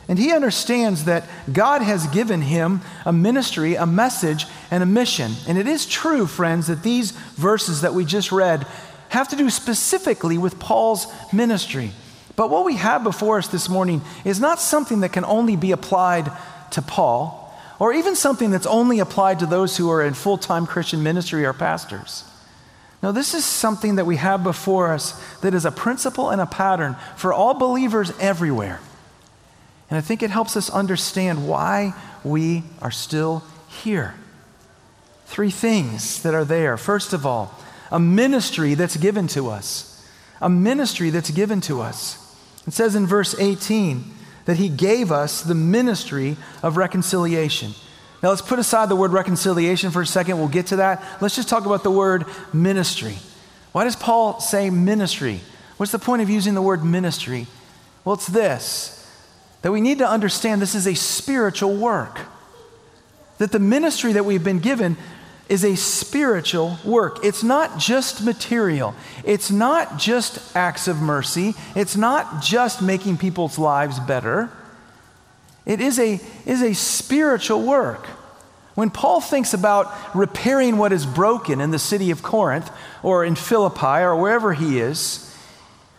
And 0.08 0.20
he 0.20 0.32
understands 0.32 1.06
that 1.06 1.28
God 1.52 1.82
has 1.82 2.06
given 2.08 2.42
him 2.42 2.82
a 3.06 3.14
ministry, 3.14 3.76
a 3.76 3.88
message, 3.88 4.46
and 4.70 4.84
a 4.84 4.86
mission. 4.86 5.32
And 5.48 5.58
it 5.58 5.68
is 5.68 5.88
true, 5.88 6.28
friends, 6.28 6.68
that 6.68 6.84
these 6.84 7.12
verses 7.12 7.82
that 7.82 7.94
we 7.94 8.06
just 8.06 8.32
read 8.32 8.68
have 9.16 9.30
to 9.30 9.36
do 9.36 9.50
specifically 9.50 10.38
with 10.38 10.60
Paul's 10.60 11.08
ministry. 11.32 11.92
But 12.36 12.50
what 12.50 12.66
we 12.66 12.76
have 12.76 13.04
before 13.04 13.38
us 13.38 13.48
this 13.48 13.70
morning 13.70 14.02
is 14.26 14.42
not 14.42 14.60
something 14.60 15.00
that 15.00 15.14
can 15.14 15.24
only 15.24 15.56
be 15.56 15.72
applied 15.72 16.30
to 16.72 16.82
Paul, 16.82 17.42
or 17.80 17.94
even 17.94 18.16
something 18.16 18.52
that's 18.52 18.66
only 18.66 19.00
applied 19.00 19.40
to 19.40 19.46
those 19.46 19.78
who 19.78 19.90
are 19.90 20.04
in 20.04 20.14
full 20.14 20.38
time 20.38 20.68
Christian 20.68 21.02
ministry 21.02 21.46
or 21.46 21.54
pastors. 21.54 22.26
No, 23.02 23.14
this 23.14 23.34
is 23.34 23.46
something 23.46 23.96
that 23.96 24.06
we 24.06 24.18
have 24.18 24.44
before 24.44 24.92
us 24.92 25.14
that 25.40 25.54
is 25.54 25.64
a 25.64 25.72
principle 25.72 26.30
and 26.30 26.42
a 26.42 26.46
pattern 26.46 26.98
for 27.16 27.32
all 27.32 27.54
believers 27.54 28.12
everywhere. 28.20 28.80
And 29.90 29.98
I 29.98 30.02
think 30.02 30.24
it 30.24 30.30
helps 30.30 30.58
us 30.58 30.70
understand 30.70 31.48
why 31.48 31.94
we 32.24 32.64
are 32.82 32.92
still 32.92 33.44
here. 33.68 34.16
Three 35.26 35.52
things 35.52 36.22
that 36.24 36.34
are 36.34 36.46
there. 36.46 36.76
First 36.76 37.14
of 37.14 37.26
all, 37.26 37.54
a 37.92 38.00
ministry 38.00 38.74
that's 38.74 38.98
given 38.98 39.28
to 39.28 39.50
us. 39.50 39.92
A 40.42 40.50
ministry 40.50 41.10
that's 41.10 41.32
given 41.32 41.62
to 41.62 41.82
us. 41.82 42.22
It 42.68 42.74
says 42.74 42.96
in 42.96 43.06
verse 43.06 43.38
18 43.40 44.04
that 44.46 44.58
he 44.58 44.70
gave 44.70 45.12
us 45.12 45.42
the 45.42 45.56
ministry 45.56 46.38
of 46.64 46.78
reconciliation. 46.78 47.74
Now 48.22 48.30
let's 48.30 48.42
put 48.42 48.60
aside 48.60 48.90
the 48.90 48.96
word 48.96 49.12
reconciliation 49.12 49.92
for 49.92 50.02
a 50.02 50.06
second. 50.06 50.38
We'll 50.38 50.48
get 50.48 50.68
to 50.68 50.78
that. 50.78 51.04
Let's 51.22 51.36
just 51.36 51.50
talk 51.50 51.66
about 51.66 51.84
the 51.84 51.92
word 51.92 52.26
ministry. 52.54 53.18
Why 53.72 53.84
does 53.84 53.96
Paul 53.96 54.40
say 54.40 54.70
ministry? 54.70 55.42
What's 55.78 55.92
the 55.92 56.00
point 56.00 56.22
of 56.22 56.30
using 56.30 56.54
the 56.54 56.62
word 56.62 56.84
ministry? 56.84 57.48
Well, 58.04 58.16
it's 58.16 58.28
this 58.28 58.92
that 59.62 59.72
we 59.72 59.82
need 59.82 59.98
to 59.98 60.08
understand 60.08 60.62
this 60.62 60.76
is 60.76 60.86
a 60.86 60.94
spiritual 60.94 61.76
work. 61.76 62.20
That 63.40 63.52
the 63.52 63.60
ministry 63.60 64.14
that 64.14 64.24
we've 64.24 64.44
been 64.44 64.60
given 64.60 64.96
is 65.48 65.64
a 65.64 65.76
spiritual 65.76 66.80
work. 66.84 67.24
It's 67.24 67.44
not 67.44 67.78
just 67.78 68.24
material, 68.24 68.96
it's 69.24 69.52
not 69.52 69.98
just 69.98 70.56
acts 70.56 70.88
of 70.88 71.02
mercy, 71.02 71.54
it's 71.76 71.96
not 71.96 72.42
just 72.42 72.82
making 72.82 73.18
people's 73.18 73.60
lives 73.60 74.00
better. 74.00 74.50
It 75.66 75.82
is 75.82 75.98
a, 76.00 76.20
is 76.46 76.62
a 76.62 76.74
spiritual 76.74 77.62
work. 77.64 78.06
When 78.76 78.90
Paul 78.90 79.22
thinks 79.22 79.54
about 79.54 80.16
repairing 80.16 80.78
what 80.78 80.92
is 80.92 81.06
broken 81.06 81.62
in 81.62 81.72
the 81.72 81.80
city 81.80 82.12
of 82.12 82.22
Corinth 82.22 82.70
or 83.02 83.24
in 83.24 83.36
Philippi 83.36 84.02
or 84.02 84.16
wherever 84.16 84.54
he 84.54 84.80
is, 84.80 85.26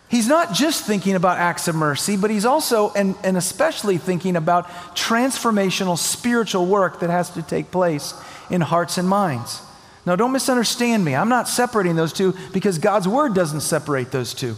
He's 0.09 0.27
not 0.27 0.53
just 0.53 0.85
thinking 0.85 1.15
about 1.15 1.37
acts 1.37 1.67
of 1.67 1.75
mercy, 1.75 2.15
but 2.15 2.31
he's 2.31 2.45
also 2.45 2.91
and, 2.93 3.15
and 3.23 3.35
especially 3.35 3.97
thinking 3.97 4.37
about 4.37 4.69
transformational 4.95 5.97
spiritual 5.97 6.65
work 6.65 7.01
that 7.01 7.09
has 7.09 7.29
to 7.31 7.41
take 7.41 7.71
place 7.71 8.13
in 8.49 8.61
hearts 8.61 8.97
and 8.97 9.07
minds. 9.07 9.61
Now, 10.05 10.15
don't 10.15 10.31
misunderstand 10.31 11.03
me. 11.03 11.15
I'm 11.15 11.29
not 11.29 11.49
separating 11.49 11.95
those 11.95 12.13
two 12.13 12.33
because 12.53 12.79
God's 12.79 13.07
word 13.07 13.33
doesn't 13.33 13.61
separate 13.61 14.11
those 14.11 14.33
two. 14.33 14.55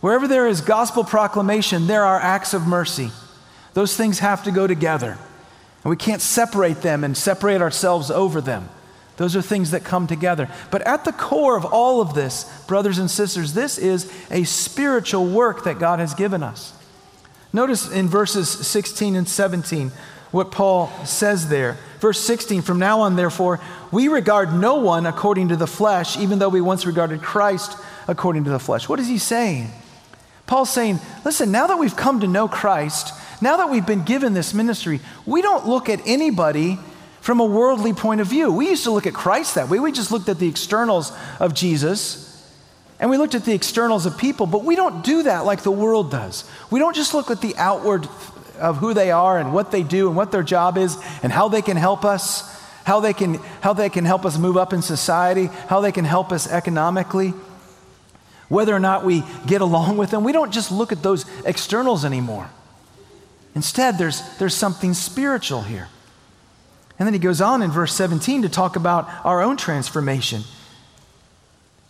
Wherever 0.00 0.26
there 0.26 0.46
is 0.46 0.60
gospel 0.60 1.04
proclamation, 1.04 1.86
there 1.86 2.04
are 2.04 2.18
acts 2.18 2.54
of 2.54 2.66
mercy. 2.66 3.10
Those 3.74 3.96
things 3.96 4.20
have 4.20 4.44
to 4.44 4.50
go 4.50 4.66
together. 4.66 5.18
And 5.84 5.90
we 5.90 5.96
can't 5.96 6.22
separate 6.22 6.82
them 6.82 7.04
and 7.04 7.16
separate 7.16 7.60
ourselves 7.60 8.10
over 8.10 8.40
them. 8.40 8.68
Those 9.16 9.36
are 9.36 9.42
things 9.42 9.70
that 9.70 9.84
come 9.84 10.06
together. 10.06 10.48
But 10.70 10.82
at 10.82 11.04
the 11.04 11.12
core 11.12 11.56
of 11.56 11.64
all 11.64 12.00
of 12.00 12.14
this, 12.14 12.44
brothers 12.66 12.98
and 12.98 13.10
sisters, 13.10 13.54
this 13.54 13.78
is 13.78 14.10
a 14.30 14.44
spiritual 14.44 15.26
work 15.26 15.64
that 15.64 15.78
God 15.78 15.98
has 15.98 16.14
given 16.14 16.42
us. 16.42 16.72
Notice 17.52 17.90
in 17.90 18.08
verses 18.08 18.48
16 18.48 19.16
and 19.16 19.28
17 19.28 19.90
what 20.30 20.50
Paul 20.50 20.90
says 21.04 21.48
there. 21.48 21.78
Verse 22.00 22.20
16 22.20 22.62
From 22.62 22.78
now 22.78 23.00
on, 23.00 23.16
therefore, 23.16 23.60
we 23.90 24.08
regard 24.08 24.52
no 24.52 24.76
one 24.76 25.06
according 25.06 25.48
to 25.48 25.56
the 25.56 25.66
flesh, 25.66 26.16
even 26.18 26.38
though 26.38 26.48
we 26.48 26.60
once 26.60 26.86
regarded 26.86 27.22
Christ 27.22 27.76
according 28.08 28.44
to 28.44 28.50
the 28.50 28.58
flesh. 28.58 28.88
What 28.88 29.00
is 29.00 29.08
he 29.08 29.18
saying? 29.18 29.70
Paul's 30.46 30.70
saying, 30.70 31.00
listen, 31.24 31.50
now 31.50 31.66
that 31.66 31.78
we've 31.78 31.96
come 31.96 32.20
to 32.20 32.28
know 32.28 32.46
Christ, 32.46 33.12
now 33.40 33.56
that 33.56 33.70
we've 33.70 33.86
been 33.86 34.04
given 34.04 34.32
this 34.32 34.54
ministry, 34.54 35.00
we 35.24 35.42
don't 35.42 35.66
look 35.66 35.88
at 35.88 36.00
anybody 36.06 36.78
from 37.20 37.40
a 37.40 37.44
worldly 37.44 37.92
point 37.92 38.20
of 38.20 38.28
view. 38.28 38.52
We 38.52 38.68
used 38.68 38.84
to 38.84 38.92
look 38.92 39.06
at 39.06 39.14
Christ 39.14 39.56
that 39.56 39.68
way. 39.68 39.80
We 39.80 39.90
just 39.90 40.12
looked 40.12 40.28
at 40.28 40.38
the 40.38 40.48
externals 40.48 41.12
of 41.40 41.54
Jesus 41.54 42.26
and 42.98 43.10
we 43.10 43.18
looked 43.18 43.34
at 43.34 43.44
the 43.44 43.52
externals 43.52 44.06
of 44.06 44.16
people, 44.16 44.46
but 44.46 44.64
we 44.64 44.76
don't 44.76 45.04
do 45.04 45.24
that 45.24 45.44
like 45.44 45.62
the 45.62 45.70
world 45.70 46.10
does. 46.10 46.48
We 46.70 46.78
don't 46.78 46.96
just 46.96 47.12
look 47.12 47.30
at 47.30 47.42
the 47.42 47.54
outward 47.56 48.08
of 48.58 48.78
who 48.78 48.94
they 48.94 49.10
are 49.10 49.38
and 49.38 49.52
what 49.52 49.70
they 49.70 49.82
do 49.82 50.08
and 50.08 50.16
what 50.16 50.32
their 50.32 50.42
job 50.42 50.78
is 50.78 50.96
and 51.22 51.32
how 51.32 51.48
they 51.48 51.62
can 51.62 51.76
help 51.76 52.04
us, 52.04 52.52
how 52.84 53.00
they 53.00 53.12
can, 53.12 53.34
how 53.60 53.72
they 53.72 53.88
can 53.88 54.04
help 54.04 54.24
us 54.24 54.38
move 54.38 54.56
up 54.56 54.72
in 54.72 54.82
society, 54.82 55.46
how 55.68 55.80
they 55.80 55.92
can 55.92 56.04
help 56.04 56.32
us 56.32 56.50
economically, 56.50 57.34
whether 58.48 58.74
or 58.74 58.78
not 58.80 59.04
we 59.04 59.24
get 59.46 59.60
along 59.60 59.96
with 59.96 60.10
them. 60.10 60.24
We 60.24 60.32
don't 60.32 60.52
just 60.52 60.70
look 60.70 60.92
at 60.92 61.02
those 61.02 61.24
externals 61.44 62.04
anymore. 62.04 62.50
Instead, 63.54 63.96
there's, 63.96 64.22
there's 64.38 64.54
something 64.54 64.92
spiritual 64.94 65.62
here. 65.62 65.88
And 66.98 67.06
then 67.06 67.12
he 67.12 67.18
goes 67.18 67.40
on 67.40 67.62
in 67.62 67.70
verse 67.70 67.92
17 67.94 68.42
to 68.42 68.48
talk 68.48 68.76
about 68.76 69.08
our 69.24 69.42
own 69.42 69.56
transformation. 69.56 70.42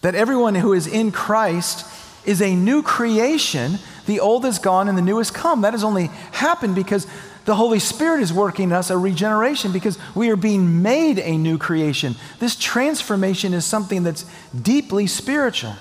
That 0.01 0.15
everyone 0.15 0.55
who 0.55 0.73
is 0.73 0.87
in 0.87 1.13
Christ 1.13 1.87
is 2.25 2.43
a 2.43 2.55
new 2.55 2.83
creation. 2.83 3.79
The 4.07 4.21
old 4.21 4.45
is 4.45 4.59
gone 4.59 4.89
and 4.89 4.97
the 4.97 5.03
new 5.03 5.19
has 5.19 5.31
come. 5.31 5.61
That 5.63 5.73
has 5.73 5.85
only 5.85 6.07
happened 6.33 6.75
because 6.75 7.07
the 7.45 7.55
Holy 7.55 7.79
Spirit 7.79 8.21
is 8.21 8.33
working 8.33 8.71
in 8.71 8.73
us 8.73 8.91
a 8.91 8.99
regeneration 8.99 9.73
because 9.73 9.99
we 10.15 10.31
are 10.31 10.37
being 10.37 10.83
made 10.83 11.19
a 11.19 11.37
new 11.37 11.59
creation. 11.59 12.17
This 12.41 12.57
transformation 12.57 13.55
is 13.55 13.65
something 13.65 14.03
that's 14.03 14.25
deeply 14.61 15.07
spiritual. 15.07 15.75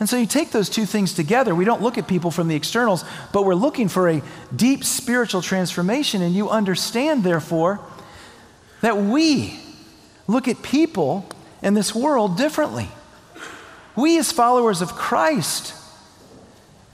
And 0.00 0.08
so 0.08 0.16
you 0.16 0.26
take 0.26 0.50
those 0.50 0.68
two 0.68 0.86
things 0.86 1.12
together. 1.12 1.54
We 1.54 1.64
don't 1.64 1.82
look 1.82 1.98
at 1.98 2.08
people 2.08 2.30
from 2.30 2.48
the 2.48 2.56
externals, 2.56 3.04
but 3.32 3.44
we're 3.44 3.54
looking 3.54 3.88
for 3.88 4.08
a 4.08 4.22
deep 4.54 4.84
spiritual 4.84 5.42
transformation. 5.42 6.22
And 6.22 6.34
you 6.34 6.48
understand, 6.48 7.24
therefore, 7.24 7.80
that 8.80 8.96
we 8.96 9.58
look 10.26 10.48
at 10.48 10.62
people 10.62 11.28
in 11.62 11.74
this 11.74 11.94
world 11.94 12.36
differently. 12.36 12.88
We, 13.96 14.18
as 14.18 14.32
followers 14.32 14.82
of 14.82 14.92
Christ, 14.92 15.74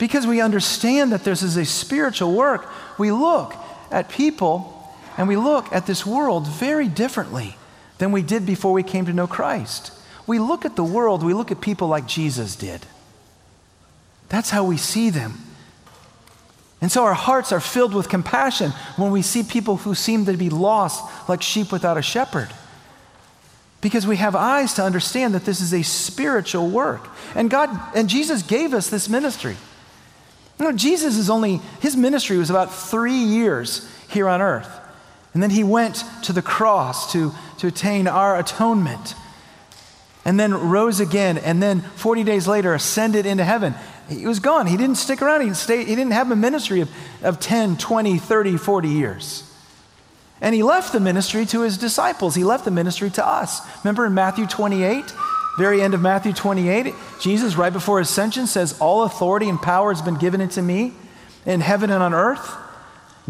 because 0.01 0.27
we 0.27 0.41
understand 0.41 1.13
that 1.13 1.25
this 1.25 1.43
is 1.43 1.59
a 1.59 1.65
spiritual 1.67 2.33
work, 2.33 2.67
we 2.99 3.13
look 3.13 3.55
at 3.91 4.09
people 4.09 4.91
and 5.19 5.29
we 5.29 5.37
look 5.37 5.71
at 5.75 5.87
this 5.87 6.07
world 6.07 6.49
very 6.49 6.89
differently 6.89 7.55
than 7.99 8.11
we 8.11 8.23
did 8.23 8.47
before 8.47 8.73
we 8.73 8.83
came 8.83 9.05
to 9.05 9.13
know 9.13 9.27
Christ. 9.27 9.93
We 10.27 10.39
look 10.39 10.65
at 10.65 10.75
the 10.75 10.83
world, 10.83 11.23
we 11.23 11.35
look 11.35 11.51
at 11.51 11.61
people 11.61 11.87
like 11.87 12.07
Jesus 12.07 12.57
did. 12.57 12.87
That's 14.31 14.49
how 14.49 14.65
we 14.65 14.79
see 14.79 15.11
them. 15.11 15.35
And 16.81 16.91
so 16.91 17.05
our 17.05 17.13
hearts 17.13 17.53
are 17.53 17.61
filled 17.61 17.93
with 17.93 18.09
compassion 18.09 18.71
when 18.97 19.11
we 19.11 19.21
see 19.21 19.43
people 19.43 19.77
who 19.77 19.95
seem 19.95 20.25
to 20.25 20.33
be 20.33 20.49
lost 20.49 21.05
like 21.29 21.43
sheep 21.43 21.71
without 21.71 21.99
a 21.99 22.03
shepherd. 22.03 22.49
Because 23.83 24.07
we 24.07 24.17
have 24.17 24.35
eyes 24.35 24.73
to 24.75 24.83
understand 24.83 25.35
that 25.35 25.45
this 25.45 25.61
is 25.61 25.75
a 25.75 25.83
spiritual 25.83 26.69
work. 26.71 27.07
And 27.35 27.51
God 27.51 27.69
and 27.95 28.09
Jesus 28.09 28.41
gave 28.41 28.73
us 28.73 28.89
this 28.89 29.07
ministry. 29.07 29.59
You 30.61 30.67
know, 30.67 30.73
Jesus 30.73 31.17
is 31.17 31.31
only, 31.31 31.57
his 31.81 31.97
ministry 31.97 32.37
was 32.37 32.51
about 32.51 32.73
three 32.75 33.15
years 33.15 33.91
here 34.11 34.29
on 34.29 34.43
earth. 34.43 34.69
And 35.33 35.43
then 35.43 35.49
he 35.49 35.65
went 35.65 36.05
to 36.25 36.35
the 36.35 36.43
cross 36.43 37.13
to, 37.13 37.33
to 37.59 37.69
attain 37.69 38.07
our 38.07 38.39
atonement. 38.39 39.15
And 40.27 40.39
then 40.39 40.53
rose 40.53 41.01
again. 41.01 41.39
And 41.39 41.63
then 41.63 41.81
40 41.81 42.25
days 42.25 42.47
later 42.47 42.75
ascended 42.75 43.25
into 43.25 43.43
heaven. 43.43 43.75
He 44.11 44.27
was 44.27 44.39
gone. 44.39 44.67
He 44.67 44.77
didn't 44.77 44.97
stick 44.97 45.23
around. 45.23 45.41
He 45.41 45.47
didn't, 45.47 45.57
stay, 45.57 45.79
he 45.79 45.97
didn't 45.97 46.13
have 46.13 46.31
a 46.31 46.37
ministry 46.37 46.83
of, 46.83 46.91
of 47.23 47.41
10, 47.41 47.79
20, 47.79 48.19
30, 48.19 48.57
40 48.59 48.89
years. 48.89 49.51
And 50.43 50.55
he 50.55 50.63
left 50.63 50.93
the 50.93 51.01
ministry 51.01 51.47
to 51.47 51.63
his 51.63 51.79
disciples. 51.79 52.35
He 52.35 52.45
left 52.45 52.67
the 52.67 52.71
ministry 52.71 53.09
to 53.11 53.27
us. 53.27 53.61
Remember 53.83 54.05
in 54.05 54.13
Matthew 54.13 54.47
28, 54.47 55.15
very 55.59 55.83
end 55.83 55.95
of 55.95 56.01
Matthew 56.01 56.33
28, 56.33 56.95
Jesus, 57.21 57.57
right 57.57 57.73
before 57.73 58.01
ascension, 58.01 58.47
says, 58.47 58.79
All 58.81 59.03
authority 59.03 59.49
and 59.49 59.61
power 59.61 59.93
has 59.93 60.03
been 60.03 60.17
given 60.17 60.41
unto 60.41 60.63
me 60.63 60.93
in 61.45 61.61
heaven 61.61 61.91
and 61.91 62.03
on 62.03 62.15
earth. 62.15 62.57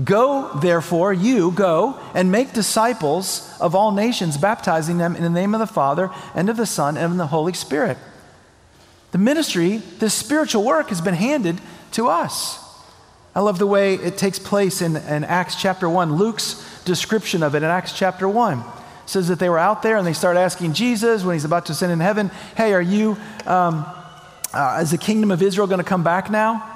Go, 0.02 0.50
therefore, 0.60 1.12
you 1.12 1.50
go 1.50 1.98
and 2.14 2.30
make 2.30 2.52
disciples 2.52 3.52
of 3.60 3.74
all 3.74 3.92
nations, 3.92 4.36
baptizing 4.36 4.98
them 4.98 5.16
in 5.16 5.22
the 5.22 5.30
name 5.30 5.54
of 5.54 5.60
the 5.60 5.66
Father 5.66 6.10
and 6.34 6.48
of 6.48 6.56
the 6.56 6.66
Son 6.66 6.96
and 6.96 7.12
of 7.12 7.16
the 7.16 7.26
Holy 7.26 7.52
Spirit. 7.52 7.98
The 9.12 9.18
ministry, 9.18 9.78
this 9.98 10.14
spiritual 10.14 10.64
work, 10.64 10.90
has 10.90 11.00
been 11.00 11.14
handed 11.14 11.60
to 11.92 12.08
us. 12.08 12.58
I 13.34 13.40
love 13.40 13.58
the 13.58 13.66
way 13.66 13.94
it 13.94 14.16
takes 14.16 14.38
place 14.38 14.80
in, 14.80 14.96
in 14.96 15.24
Acts 15.24 15.56
chapter 15.60 15.88
1. 15.88 16.14
Luke's 16.14 16.82
description 16.84 17.42
of 17.42 17.54
it 17.54 17.58
in 17.58 17.64
Acts 17.64 17.92
chapter 17.92 18.28
1 18.28 18.62
says 19.10 19.28
that 19.28 19.38
they 19.38 19.48
were 19.48 19.58
out 19.58 19.82
there 19.82 19.96
and 19.96 20.06
they 20.06 20.12
start 20.12 20.36
asking 20.36 20.72
Jesus 20.72 21.24
when 21.24 21.34
he's 21.34 21.44
about 21.44 21.66
to 21.66 21.72
ascend 21.72 21.92
in 21.92 22.00
heaven, 22.00 22.30
Hey, 22.56 22.72
are 22.72 22.80
you, 22.80 23.16
um, 23.46 23.84
uh, 24.54 24.78
is 24.80 24.92
the 24.92 24.98
kingdom 24.98 25.30
of 25.30 25.42
Israel 25.42 25.66
going 25.66 25.78
to 25.78 25.84
come 25.84 26.02
back 26.02 26.30
now? 26.30 26.66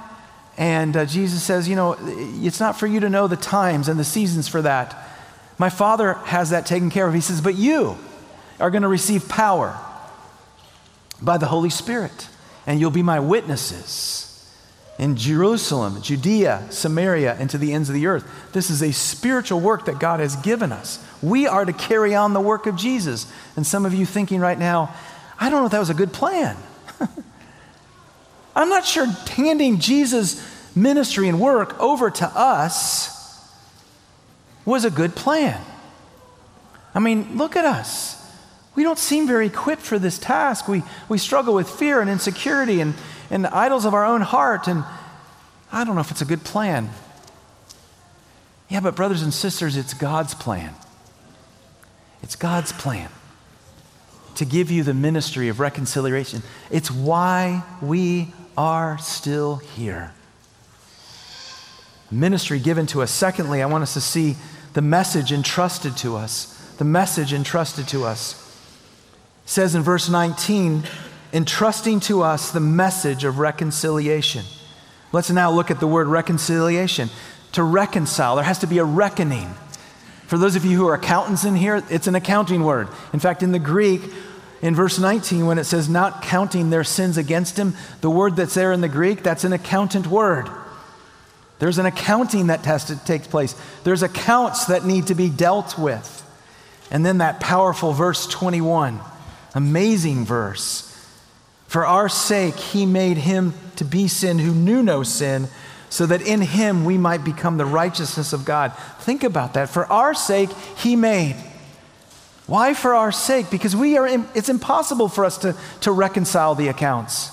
And 0.56 0.96
uh, 0.96 1.06
Jesus 1.06 1.42
says, 1.42 1.68
You 1.68 1.76
know, 1.76 1.96
it's 2.00 2.60
not 2.60 2.78
for 2.78 2.86
you 2.86 3.00
to 3.00 3.08
know 3.08 3.26
the 3.26 3.36
times 3.36 3.88
and 3.88 3.98
the 3.98 4.04
seasons 4.04 4.48
for 4.48 4.62
that. 4.62 4.96
My 5.58 5.70
Father 5.70 6.14
has 6.14 6.50
that 6.50 6.66
taken 6.66 6.90
care 6.90 7.06
of. 7.06 7.14
He 7.14 7.20
says, 7.20 7.40
But 7.40 7.54
you 7.54 7.96
are 8.60 8.70
going 8.70 8.82
to 8.82 8.88
receive 8.88 9.28
power 9.28 9.78
by 11.22 11.38
the 11.38 11.46
Holy 11.46 11.70
Spirit, 11.70 12.28
and 12.66 12.80
you'll 12.80 12.90
be 12.90 13.02
my 13.02 13.20
witnesses 13.20 14.30
in 14.98 15.16
Jerusalem, 15.16 16.00
Judea, 16.02 16.66
Samaria, 16.70 17.34
and 17.34 17.50
to 17.50 17.58
the 17.58 17.72
ends 17.72 17.88
of 17.88 17.94
the 17.94 18.06
earth. 18.06 18.28
This 18.52 18.70
is 18.70 18.82
a 18.82 18.92
spiritual 18.92 19.60
work 19.60 19.86
that 19.86 19.98
God 19.98 20.20
has 20.20 20.36
given 20.36 20.70
us. 20.70 21.04
We 21.24 21.46
are 21.46 21.64
to 21.64 21.72
carry 21.72 22.14
on 22.14 22.34
the 22.34 22.40
work 22.40 22.66
of 22.66 22.76
Jesus. 22.76 23.30
And 23.56 23.66
some 23.66 23.86
of 23.86 23.94
you 23.94 24.04
thinking 24.04 24.40
right 24.40 24.58
now, 24.58 24.94
I 25.38 25.48
don't 25.50 25.60
know 25.60 25.66
if 25.66 25.72
that 25.72 25.78
was 25.78 25.90
a 25.90 25.94
good 25.94 26.12
plan. 26.12 26.56
I'm 28.56 28.68
not 28.68 28.84
sure 28.84 29.06
handing 29.06 29.80
Jesus' 29.80 30.40
ministry 30.76 31.28
and 31.28 31.40
work 31.40 31.80
over 31.80 32.10
to 32.10 32.26
us 32.26 33.12
was 34.64 34.84
a 34.84 34.90
good 34.90 35.16
plan. 35.16 35.60
I 36.94 37.00
mean, 37.00 37.36
look 37.36 37.56
at 37.56 37.64
us. 37.64 38.20
We 38.74 38.82
don't 38.82 38.98
seem 38.98 39.26
very 39.26 39.46
equipped 39.46 39.82
for 39.82 39.98
this 39.98 40.18
task. 40.18 40.68
We, 40.68 40.82
we 41.08 41.18
struggle 41.18 41.54
with 41.54 41.68
fear 41.68 42.00
and 42.00 42.10
insecurity 42.10 42.80
and, 42.80 42.94
and 43.30 43.46
idols 43.46 43.84
of 43.84 43.94
our 43.94 44.04
own 44.04 44.20
heart. 44.20 44.68
And 44.68 44.84
I 45.72 45.84
don't 45.84 45.94
know 45.94 46.00
if 46.00 46.10
it's 46.10 46.22
a 46.22 46.26
good 46.26 46.44
plan. 46.44 46.90
Yeah, 48.68 48.80
but 48.80 48.96
brothers 48.96 49.22
and 49.22 49.32
sisters, 49.32 49.76
it's 49.76 49.94
God's 49.94 50.34
plan. 50.34 50.74
It's 52.24 52.36
God's 52.36 52.72
plan 52.72 53.10
to 54.36 54.46
give 54.46 54.70
you 54.70 54.82
the 54.82 54.94
ministry 54.94 55.48
of 55.48 55.60
reconciliation. 55.60 56.42
It's 56.70 56.90
why 56.90 57.62
we 57.82 58.32
are 58.56 58.96
still 58.96 59.56
here. 59.56 60.10
Ministry 62.10 62.58
given 62.60 62.86
to 62.86 63.02
us. 63.02 63.10
Secondly, 63.10 63.60
I 63.60 63.66
want 63.66 63.82
us 63.82 63.92
to 63.92 64.00
see 64.00 64.36
the 64.72 64.80
message 64.80 65.32
entrusted 65.32 65.98
to 65.98 66.16
us. 66.16 66.46
The 66.78 66.84
message 66.86 67.34
entrusted 67.34 67.88
to 67.88 68.04
us 68.04 68.40
says 69.44 69.74
in 69.74 69.82
verse 69.82 70.08
19, 70.08 70.84
entrusting 71.34 72.00
to 72.00 72.22
us 72.22 72.52
the 72.52 72.58
message 72.58 73.24
of 73.24 73.38
reconciliation. 73.38 74.46
Let's 75.12 75.28
now 75.28 75.50
look 75.50 75.70
at 75.70 75.78
the 75.78 75.86
word 75.86 76.06
reconciliation. 76.06 77.10
To 77.52 77.62
reconcile, 77.62 78.36
there 78.36 78.46
has 78.46 78.60
to 78.60 78.66
be 78.66 78.78
a 78.78 78.84
reckoning. 78.84 79.54
For 80.34 80.38
those 80.38 80.56
of 80.56 80.64
you 80.64 80.76
who 80.76 80.88
are 80.88 80.94
accountants 80.94 81.44
in 81.44 81.54
here, 81.54 81.80
it's 81.90 82.08
an 82.08 82.16
accounting 82.16 82.64
word. 82.64 82.88
In 83.12 83.20
fact, 83.20 83.44
in 83.44 83.52
the 83.52 83.60
Greek, 83.60 84.02
in 84.62 84.74
verse 84.74 84.98
19, 84.98 85.46
when 85.46 85.58
it 85.58 85.64
says 85.64 85.88
not 85.88 86.22
counting 86.22 86.70
their 86.70 86.82
sins 86.82 87.16
against 87.16 87.56
him, 87.56 87.74
the 88.00 88.10
word 88.10 88.34
that's 88.34 88.54
there 88.54 88.72
in 88.72 88.80
the 88.80 88.88
Greek, 88.88 89.22
that's 89.22 89.44
an 89.44 89.52
accountant 89.52 90.08
word. 90.08 90.48
There's 91.60 91.78
an 91.78 91.86
accounting 91.86 92.48
that 92.48 92.64
has 92.64 92.86
to 92.86 92.96
take 93.04 93.22
place. 93.30 93.54
There's 93.84 94.02
accounts 94.02 94.64
that 94.64 94.84
need 94.84 95.06
to 95.06 95.14
be 95.14 95.30
dealt 95.30 95.78
with. 95.78 96.28
And 96.90 97.06
then 97.06 97.18
that 97.18 97.38
powerful 97.38 97.92
verse 97.92 98.26
21 98.26 98.98
Amazing 99.54 100.24
verse. 100.24 100.90
For 101.68 101.86
our 101.86 102.08
sake, 102.08 102.56
he 102.56 102.86
made 102.86 103.18
him 103.18 103.54
to 103.76 103.84
be 103.84 104.08
sin 104.08 104.40
who 104.40 104.52
knew 104.52 104.82
no 104.82 105.04
sin, 105.04 105.46
so 105.94 106.06
that 106.06 106.22
in 106.22 106.40
him 106.40 106.84
we 106.84 106.98
might 106.98 107.22
become 107.22 107.56
the 107.56 107.64
righteousness 107.64 108.32
of 108.32 108.44
God. 108.44 108.72
Think 108.98 109.22
about 109.22 109.54
that. 109.54 109.68
For 109.68 109.86
our 109.86 110.12
sake, 110.12 110.50
he 110.76 110.96
made. 110.96 111.36
Why 112.48 112.74
for 112.74 112.96
our 112.96 113.12
sake? 113.12 113.48
Because 113.48 113.76
we 113.76 113.96
are, 113.96 114.08
it's 114.34 114.48
impossible 114.48 115.08
for 115.08 115.24
us 115.24 115.38
to, 115.38 115.56
to 115.82 115.92
reconcile 115.92 116.56
the 116.56 116.66
accounts. 116.66 117.30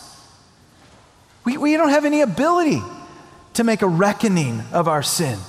We, 1.44 1.58
we 1.58 1.75
don't 1.75 1.89
have 1.89 2.06
any 2.06 2.22
ability 2.22 2.84
to 3.56 3.63
make 3.63 3.82
a 3.82 3.88
reckoning 3.88 4.62
of 4.72 4.88
our 4.88 5.01
sin. 5.01 5.39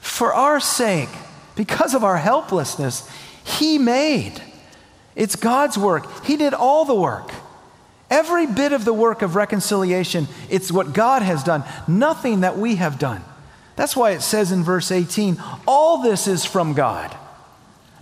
For 0.00 0.34
our 0.34 0.58
sake, 0.58 1.10
because 1.54 1.94
of 1.94 2.02
our 2.02 2.16
helplessness, 2.16 3.08
He 3.44 3.78
made. 3.78 4.42
It's 5.14 5.36
God's 5.36 5.78
work. 5.78 6.24
He 6.24 6.36
did 6.36 6.54
all 6.54 6.84
the 6.84 6.96
work. 6.96 7.30
Every 8.12 8.46
bit 8.46 8.72
of 8.72 8.84
the 8.84 8.92
work 8.92 9.22
of 9.22 9.36
reconciliation, 9.36 10.28
it's 10.50 10.70
what 10.70 10.92
God 10.92 11.22
has 11.22 11.42
done, 11.42 11.64
nothing 11.88 12.40
that 12.40 12.58
we 12.58 12.76
have 12.76 12.98
done. 12.98 13.24
That's 13.74 13.96
why 13.96 14.10
it 14.10 14.20
says 14.20 14.52
in 14.52 14.62
verse 14.62 14.92
18, 14.92 15.42
all 15.66 16.02
this 16.02 16.28
is 16.28 16.44
from 16.44 16.74
God. 16.74 17.16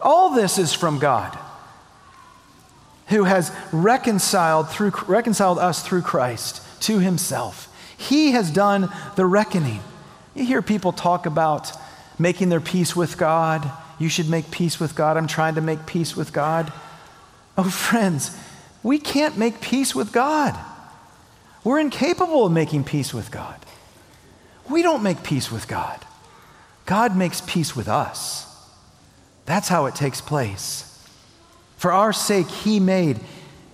All 0.03 0.35
this 0.35 0.59
is 0.59 0.73
from 0.73 0.99
God 0.99 1.39
who 3.11 3.25
has 3.25 3.53
reconciled 3.73 4.69
through 4.71 4.93
reconciled 5.07 5.59
us 5.59 5.87
through 5.87 6.03
Christ 6.03 6.63
to 6.83 6.99
himself. 6.99 7.67
He 7.97 8.33
has 8.33 8.51
done 8.51 8.89
the 9.17 9.27
reckoning. 9.27 9.81
You 10.35 10.45
hear 10.45 10.63
people 10.63 10.93
talk 10.93 11.27
about 11.27 11.71
making 12.19 12.49
their 12.49 12.61
peace 12.61 12.97
with 12.97 13.19
God. 13.19 13.71
You 13.99 14.09
should 14.09 14.31
make 14.31 14.51
peace 14.51 14.81
with 14.81 14.95
God. 14.95 15.17
I'm 15.17 15.27
trying 15.27 15.57
to 15.57 15.61
make 15.61 15.87
peace 15.87 16.17
with 16.17 16.33
God. 16.33 16.73
Oh, 17.59 17.69
friends, 17.69 18.37
we 18.83 18.99
can't 18.99 19.37
make 19.37 19.61
peace 19.61 19.95
with 19.95 20.13
God. 20.13 20.59
We're 21.65 21.81
incapable 21.81 22.47
of 22.47 22.53
making 22.53 22.85
peace 22.85 23.13
with 23.13 23.31
God. 23.31 23.57
We 24.69 24.83
don't 24.83 25.03
make 25.03 25.23
peace 25.23 25.51
with 25.51 25.69
God. 25.69 26.05
God 26.87 27.17
makes 27.17 27.41
peace 27.43 27.77
with 27.77 27.89
us. 27.89 28.47
That's 29.45 29.69
how 29.69 29.87
it 29.87 29.95
takes 29.95 30.21
place. 30.21 30.87
For 31.77 31.93
our 31.93 32.13
sake, 32.13 32.49
He 32.49 32.81
made 32.81 33.21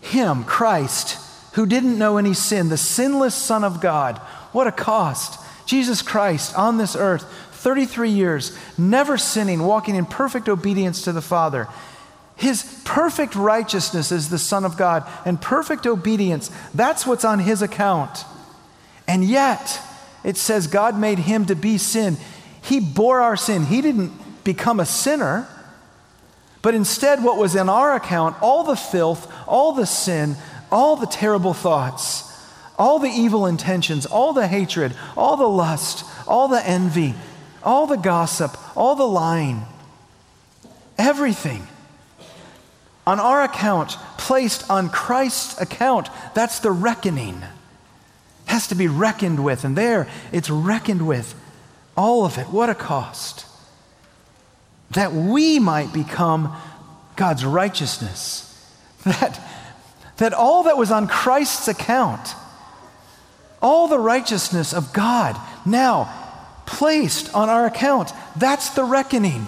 Him, 0.01 0.45
Christ, 0.45 1.19
who 1.55 1.67
didn't 1.67 1.99
know 1.99 2.19
any 2.19 2.35
sin, 2.35 2.69
the 2.69 2.77
sinless 2.77 3.35
Son 3.35 3.65
of 3.65 3.81
God. 3.81 4.19
What 4.53 4.67
a 4.67 4.73
cost. 4.73 5.41
Jesus 5.67 6.03
Christ 6.03 6.57
on 6.57 6.79
this 6.79 6.97
earth, 6.97 7.25
33 7.53 8.11
years, 8.11 8.57
never 8.79 9.19
sinning, 9.19 9.63
walking 9.63 9.97
in 9.97 10.07
perfect 10.07 10.49
obedience 10.49 11.03
to 11.03 11.13
the 11.13 11.23
Father. 11.23 11.69
His 12.37 12.83
perfect 12.85 13.35
righteousness 13.35 14.13
is 14.13 14.29
the 14.29 14.39
Son 14.39 14.65
of 14.65 14.77
God 14.77 15.09
and 15.25 15.41
perfect 15.41 15.87
obedience. 15.87 16.51
That's 16.75 17.07
what's 17.07 17.25
on 17.25 17.39
his 17.39 17.63
account. 17.63 18.25
And 19.09 19.25
yet, 19.25 19.81
it 20.23 20.37
says 20.37 20.67
God 20.67 20.99
made 20.99 21.19
him 21.19 21.47
to 21.47 21.55
be 21.55 21.79
sin. 21.79 22.19
He 22.61 22.79
bore 22.79 23.21
our 23.21 23.37
sin. 23.37 23.65
He 23.65 23.81
didn't 23.81 24.45
become 24.45 24.81
a 24.81 24.87
sinner, 24.87 25.49
but 26.61 26.75
instead, 26.75 27.23
what 27.23 27.39
was 27.39 27.55
in 27.55 27.69
our 27.69 27.95
account, 27.95 28.37
all 28.43 28.65
the 28.65 28.77
filth, 28.77 29.33
all 29.47 29.73
the 29.73 29.87
sin, 29.87 30.37
all 30.71 30.97
the 30.97 31.07
terrible 31.07 31.55
thoughts, 31.55 32.25
all 32.79 32.99
the 32.99 33.09
evil 33.09 33.47
intentions, 33.47 34.05
all 34.05 34.33
the 34.33 34.47
hatred, 34.47 34.95
all 35.17 35.37
the 35.37 35.49
lust, 35.49 36.05
all 36.27 36.49
the 36.49 36.65
envy, 36.69 37.15
all 37.63 37.87
the 37.87 37.97
gossip, 37.97 38.57
all 38.77 38.95
the 38.95 39.07
lying, 39.07 39.63
everything 40.99 41.67
on 43.07 43.21
our 43.21 43.43
account, 43.43 43.93
placed 44.19 44.69
on 44.69 44.91
Christ's 44.91 45.61
account. 45.61 46.09
That's 46.35 46.59
the 46.59 46.73
reckoning. 46.73 47.43
Has 48.47 48.67
to 48.69 48.75
be 48.75 48.89
reckoned 48.89 49.45
with. 49.45 49.65
And 49.65 49.77
there, 49.77 50.09
it's 50.33 50.51
reckoned 50.51 51.07
with. 51.07 51.35
All 51.97 52.25
of 52.25 52.37
it. 52.37 52.49
What 52.49 52.69
a 52.69 52.75
cost. 52.75 53.47
That 54.91 55.13
we 55.13 55.59
might 55.59 55.93
become 55.93 56.55
God's 57.17 57.45
righteousness. 57.45 58.43
That, 59.07 59.41
that 60.17 60.35
all 60.35 60.65
that 60.65 60.77
was 60.77 60.91
on 60.91 61.07
Christ's 61.07 61.69
account, 61.69 62.35
all 63.63 63.87
the 63.87 64.01
righteousness 64.01 64.75
of 64.75 64.93
God, 64.93 65.41
now 65.65 66.13
placed 66.67 67.33
on 67.33 67.49
our 67.49 67.67
account, 67.67 68.11
that's 68.37 68.71
the 68.71 68.83
reckoning. 68.83 69.47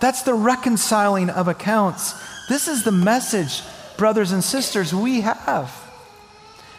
That's 0.00 0.22
the 0.22 0.34
reconciling 0.34 1.30
of 1.30 1.48
accounts. 1.48 2.14
This 2.48 2.66
is 2.66 2.82
the 2.82 2.92
message, 2.92 3.62
brothers 3.96 4.32
and 4.32 4.42
sisters, 4.42 4.94
we 4.94 5.20
have. 5.20 5.72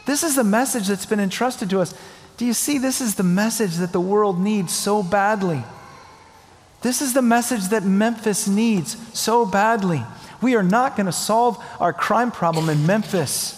This 0.06 0.24
is 0.24 0.36
the 0.36 0.44
message 0.44 0.88
that's 0.88 1.06
been 1.06 1.20
entrusted 1.20 1.70
to 1.70 1.80
us. 1.80 1.94
Do 2.38 2.46
you 2.46 2.54
see? 2.54 2.78
This 2.78 3.02
is 3.02 3.16
the 3.16 3.24
message 3.24 3.76
that 3.76 3.92
the 3.92 4.00
world 4.00 4.40
needs 4.40 4.74
so 4.74 5.04
badly. 5.04 5.64
This 6.82 7.02
is 7.02 7.14
the 7.14 7.22
message 7.22 7.68
that 7.68 7.84
Memphis 7.84 8.48
needs 8.48 8.98
so 9.18 9.46
badly. 9.46 10.04
We 10.42 10.56
are 10.56 10.64
not 10.64 10.96
going 10.96 11.06
to 11.06 11.12
solve 11.12 11.64
our 11.80 11.94
crime 11.94 12.32
problem 12.32 12.70
in 12.70 12.88
Memphis 12.88 13.56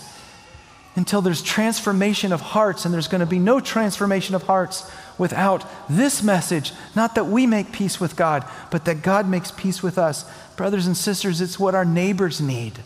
until 0.96 1.22
there's 1.22 1.42
transformation 1.42 2.34
of 2.34 2.42
hearts, 2.42 2.84
and 2.84 2.94
there's 2.94 3.08
going 3.08 3.22
to 3.22 3.26
be 3.26 3.40
no 3.40 3.60
transformation 3.60 4.36
of 4.36 4.44
hearts 4.44 4.92
without 5.18 5.64
this 5.88 6.22
message. 6.22 6.74
Not 6.96 7.16
that 7.16 7.28
we 7.28 7.48
make 7.48 7.72
peace 7.72 8.00
with 8.00 8.16
God, 8.18 8.44
but 8.72 8.86
that 8.86 9.02
God 9.02 9.30
makes 9.30 9.52
peace 9.52 9.82
with 9.82 9.98
us. 9.98 10.26
Brothers 10.56 10.88
and 10.88 10.96
sisters, 10.96 11.42
it's 11.42 11.60
what 11.60 11.76
our 11.76 11.86
neighbors 11.86 12.42
need. 12.42 12.80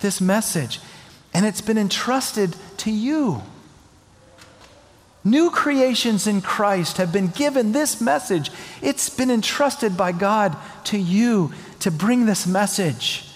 This 0.00 0.20
message. 0.20 0.80
And 1.32 1.46
it's 1.46 1.60
been 1.60 1.78
entrusted 1.78 2.56
to 2.78 2.90
you. 2.90 3.42
New 5.22 5.50
creations 5.50 6.26
in 6.26 6.40
Christ 6.40 6.96
have 6.96 7.12
been 7.12 7.28
given 7.28 7.72
this 7.72 8.00
message. 8.00 8.50
It's 8.80 9.10
been 9.10 9.30
entrusted 9.30 9.96
by 9.96 10.12
God 10.12 10.56
to 10.84 10.98
you 10.98 11.52
to 11.80 11.90
bring 11.90 12.24
this 12.26 12.46
message 12.46 13.26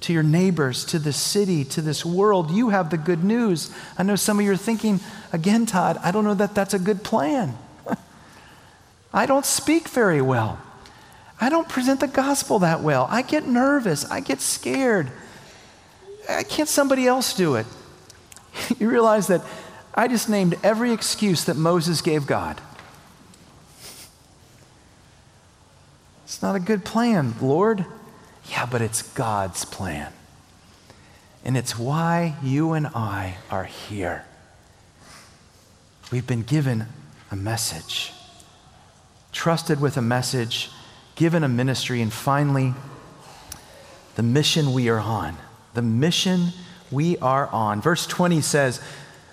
to 0.00 0.14
your 0.14 0.22
neighbors, 0.22 0.84
to 0.86 0.98
the 0.98 1.12
city, 1.12 1.62
to 1.64 1.82
this 1.82 2.06
world. 2.06 2.50
You 2.50 2.70
have 2.70 2.88
the 2.88 2.96
good 2.96 3.22
news. 3.22 3.70
I 3.98 4.02
know 4.02 4.16
some 4.16 4.38
of 4.38 4.44
you 4.44 4.52
are 4.52 4.56
thinking, 4.56 5.00
again, 5.30 5.66
Todd, 5.66 5.98
I 6.02 6.10
don't 6.10 6.24
know 6.24 6.34
that 6.34 6.54
that's 6.54 6.72
a 6.72 6.78
good 6.78 7.04
plan. 7.04 7.56
I 9.12 9.26
don't 9.26 9.44
speak 9.44 9.88
very 9.88 10.22
well. 10.22 10.58
I 11.40 11.48
don't 11.48 11.68
present 11.68 12.00
the 12.00 12.08
gospel 12.08 12.58
that 12.58 12.82
well. 12.82 13.06
I 13.10 13.22
get 13.22 13.46
nervous. 13.46 14.04
I 14.10 14.20
get 14.20 14.40
scared. 14.40 15.10
Can't 16.48 16.68
somebody 16.68 17.06
else 17.06 17.34
do 17.34 17.54
it? 17.54 17.66
you 18.78 18.90
realize 18.90 19.28
that 19.28 19.42
I 19.94 20.06
just 20.06 20.28
named 20.28 20.58
every 20.62 20.92
excuse 20.92 21.44
that 21.44 21.56
Moses 21.56 22.02
gave 22.02 22.26
God. 22.26 22.60
It's 26.24 26.42
not 26.42 26.54
a 26.54 26.60
good 26.60 26.84
plan, 26.84 27.34
Lord. 27.40 27.84
Yeah, 28.50 28.66
but 28.66 28.82
it's 28.82 29.02
God's 29.02 29.64
plan. 29.64 30.12
And 31.44 31.56
it's 31.56 31.78
why 31.78 32.36
you 32.42 32.72
and 32.72 32.86
I 32.88 33.38
are 33.50 33.64
here. 33.64 34.24
We've 36.12 36.26
been 36.26 36.42
given 36.42 36.86
a 37.30 37.36
message, 37.36 38.12
trusted 39.32 39.80
with 39.80 39.96
a 39.96 40.02
message, 40.02 40.70
given 41.20 41.44
a 41.44 41.48
ministry, 41.48 42.00
and 42.00 42.10
finally, 42.10 42.72
the 44.14 44.22
mission 44.22 44.72
we 44.72 44.88
are 44.88 44.98
on. 44.98 45.36
The 45.74 45.82
mission 45.82 46.46
we 46.90 47.18
are 47.18 47.46
on. 47.48 47.82
Verse 47.82 48.06
20 48.06 48.40
says, 48.40 48.80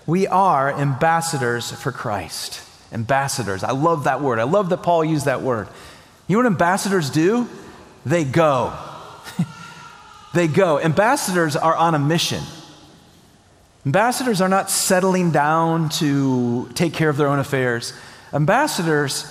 We 0.06 0.26
are 0.26 0.70
ambassadors 0.70 1.72
for 1.72 1.90
Christ. 1.90 2.60
Ambassadors. 2.92 3.64
I 3.64 3.70
love 3.70 4.04
that 4.04 4.20
word. 4.20 4.38
I 4.38 4.42
love 4.42 4.68
that 4.68 4.82
Paul 4.82 5.02
used 5.02 5.24
that 5.24 5.40
word. 5.40 5.66
You 6.26 6.36
know 6.36 6.40
what 6.40 6.52
ambassadors 6.52 7.08
do? 7.08 7.48
They 8.04 8.24
go. 8.24 8.74
they 10.34 10.46
go. 10.46 10.78
Ambassadors 10.78 11.56
are 11.56 11.74
on 11.74 11.94
a 11.94 11.98
mission. 11.98 12.42
Ambassadors 13.86 14.42
are 14.42 14.48
not 14.50 14.68
settling 14.68 15.30
down 15.30 15.88
to 15.88 16.68
take 16.74 16.92
care 16.92 17.08
of 17.08 17.16
their 17.16 17.28
own 17.28 17.38
affairs. 17.38 17.94
Ambassadors 18.34 19.24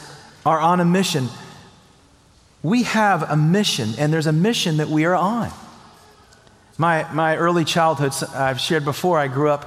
are 0.43 0.59
on 0.59 0.79
a 0.79 0.85
mission. 0.85 1.27
We 2.67 2.83
have 2.83 3.23
a 3.31 3.37
mission, 3.37 3.93
and 3.97 4.11
there's 4.11 4.27
a 4.27 4.33
mission 4.33 4.75
that 4.77 4.89
we 4.89 5.05
are 5.05 5.15
on. 5.15 5.51
My, 6.77 7.09
my 7.13 7.37
early 7.37 7.63
childhood, 7.63 8.11
I've 8.35 8.59
shared 8.59 8.83
before, 8.83 9.17
I 9.17 9.29
grew 9.29 9.49
up 9.49 9.65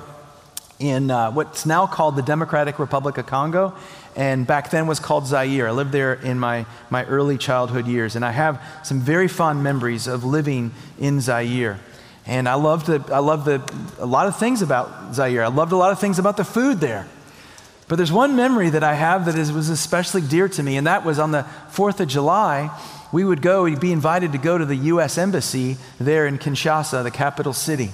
in 0.78 1.10
uh, 1.10 1.30
what's 1.30 1.64
now 1.64 1.86
called 1.86 2.16
the 2.16 2.22
Democratic 2.22 2.78
Republic 2.78 3.16
of 3.16 3.24
Congo 3.24 3.74
and 4.16 4.46
back 4.46 4.68
then 4.68 4.86
was 4.86 5.00
called 5.00 5.26
Zaire. 5.26 5.68
I 5.68 5.70
lived 5.70 5.92
there 5.92 6.12
in 6.12 6.38
my, 6.38 6.66
my 6.90 7.06
early 7.06 7.38
childhood 7.38 7.86
years, 7.86 8.16
and 8.16 8.24
I 8.24 8.32
have 8.32 8.62
some 8.82 9.00
very 9.00 9.28
fond 9.28 9.62
memories 9.62 10.06
of 10.06 10.22
living 10.22 10.70
in 10.98 11.22
Zaire. 11.22 11.80
And 12.26 12.46
I 12.46 12.56
loved, 12.56 12.86
the, 12.86 13.02
I 13.10 13.20
loved 13.20 13.46
the, 13.46 13.62
a 13.98 14.04
lot 14.04 14.26
of 14.26 14.38
things 14.38 14.60
about 14.60 15.14
Zaire. 15.14 15.42
I 15.42 15.48
loved 15.48 15.72
a 15.72 15.76
lot 15.76 15.90
of 15.90 15.98
things 15.98 16.18
about 16.18 16.36
the 16.36 16.44
food 16.44 16.80
there. 16.80 17.08
But 17.90 17.96
there's 17.96 18.12
one 18.12 18.36
memory 18.36 18.70
that 18.70 18.84
I 18.84 18.94
have 18.94 19.24
that 19.24 19.34
is, 19.34 19.50
was 19.50 19.68
especially 19.68 20.20
dear 20.20 20.48
to 20.50 20.62
me, 20.62 20.76
and 20.76 20.86
that 20.86 21.04
was 21.04 21.18
on 21.18 21.32
the 21.32 21.44
4th 21.72 21.98
of 21.98 22.06
July. 22.06 22.70
We 23.10 23.24
would 23.24 23.42
go, 23.42 23.64
we'd 23.64 23.80
be 23.80 23.90
invited 23.90 24.30
to 24.30 24.38
go 24.38 24.56
to 24.56 24.64
the 24.64 24.76
U.S. 24.76 25.18
Embassy 25.18 25.76
there 25.98 26.24
in 26.24 26.38
Kinshasa, 26.38 27.02
the 27.02 27.10
capital 27.10 27.52
city. 27.52 27.90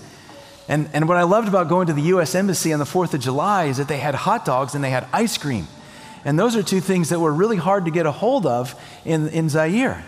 And, 0.68 0.90
and 0.92 1.08
what 1.08 1.16
I 1.16 1.22
loved 1.22 1.48
about 1.48 1.70
going 1.70 1.86
to 1.86 1.94
the 1.94 2.02
U.S. 2.02 2.34
Embassy 2.34 2.74
on 2.74 2.78
the 2.78 2.84
4th 2.84 3.14
of 3.14 3.20
July 3.20 3.64
is 3.64 3.78
that 3.78 3.88
they 3.88 3.96
had 3.96 4.14
hot 4.14 4.44
dogs 4.44 4.74
and 4.74 4.84
they 4.84 4.90
had 4.90 5.06
ice 5.14 5.38
cream. 5.38 5.66
And 6.26 6.38
those 6.38 6.56
are 6.56 6.62
two 6.62 6.80
things 6.80 7.08
that 7.08 7.18
were 7.18 7.32
really 7.32 7.56
hard 7.56 7.86
to 7.86 7.90
get 7.90 8.04
a 8.04 8.12
hold 8.12 8.44
of 8.44 8.78
in, 9.06 9.28
in 9.28 9.48
Zaire. 9.48 10.04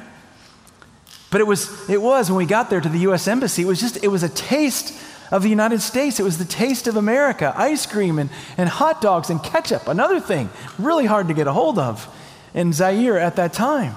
But 1.30 1.40
it 1.40 1.44
was, 1.46 1.88
it 1.88 2.02
was, 2.02 2.28
when 2.28 2.36
we 2.36 2.44
got 2.44 2.68
there 2.68 2.82
to 2.82 2.88
the 2.90 2.98
U.S. 2.98 3.26
Embassy, 3.26 3.62
it 3.62 3.66
was 3.66 3.80
just, 3.80 4.04
it 4.04 4.08
was 4.08 4.22
a 4.22 4.28
taste 4.28 4.92
of 5.30 5.42
the 5.42 5.48
United 5.48 5.80
States. 5.80 6.18
It 6.18 6.22
was 6.22 6.38
the 6.38 6.44
taste 6.44 6.86
of 6.86 6.96
America 6.96 7.52
ice 7.56 7.86
cream 7.86 8.18
and, 8.18 8.30
and 8.56 8.68
hot 8.68 9.00
dogs 9.00 9.30
and 9.30 9.42
ketchup, 9.42 9.88
another 9.88 10.20
thing 10.20 10.50
really 10.78 11.06
hard 11.06 11.28
to 11.28 11.34
get 11.34 11.46
a 11.46 11.52
hold 11.52 11.78
of 11.78 12.08
in 12.54 12.72
Zaire 12.72 13.18
at 13.18 13.36
that 13.36 13.52
time. 13.52 13.94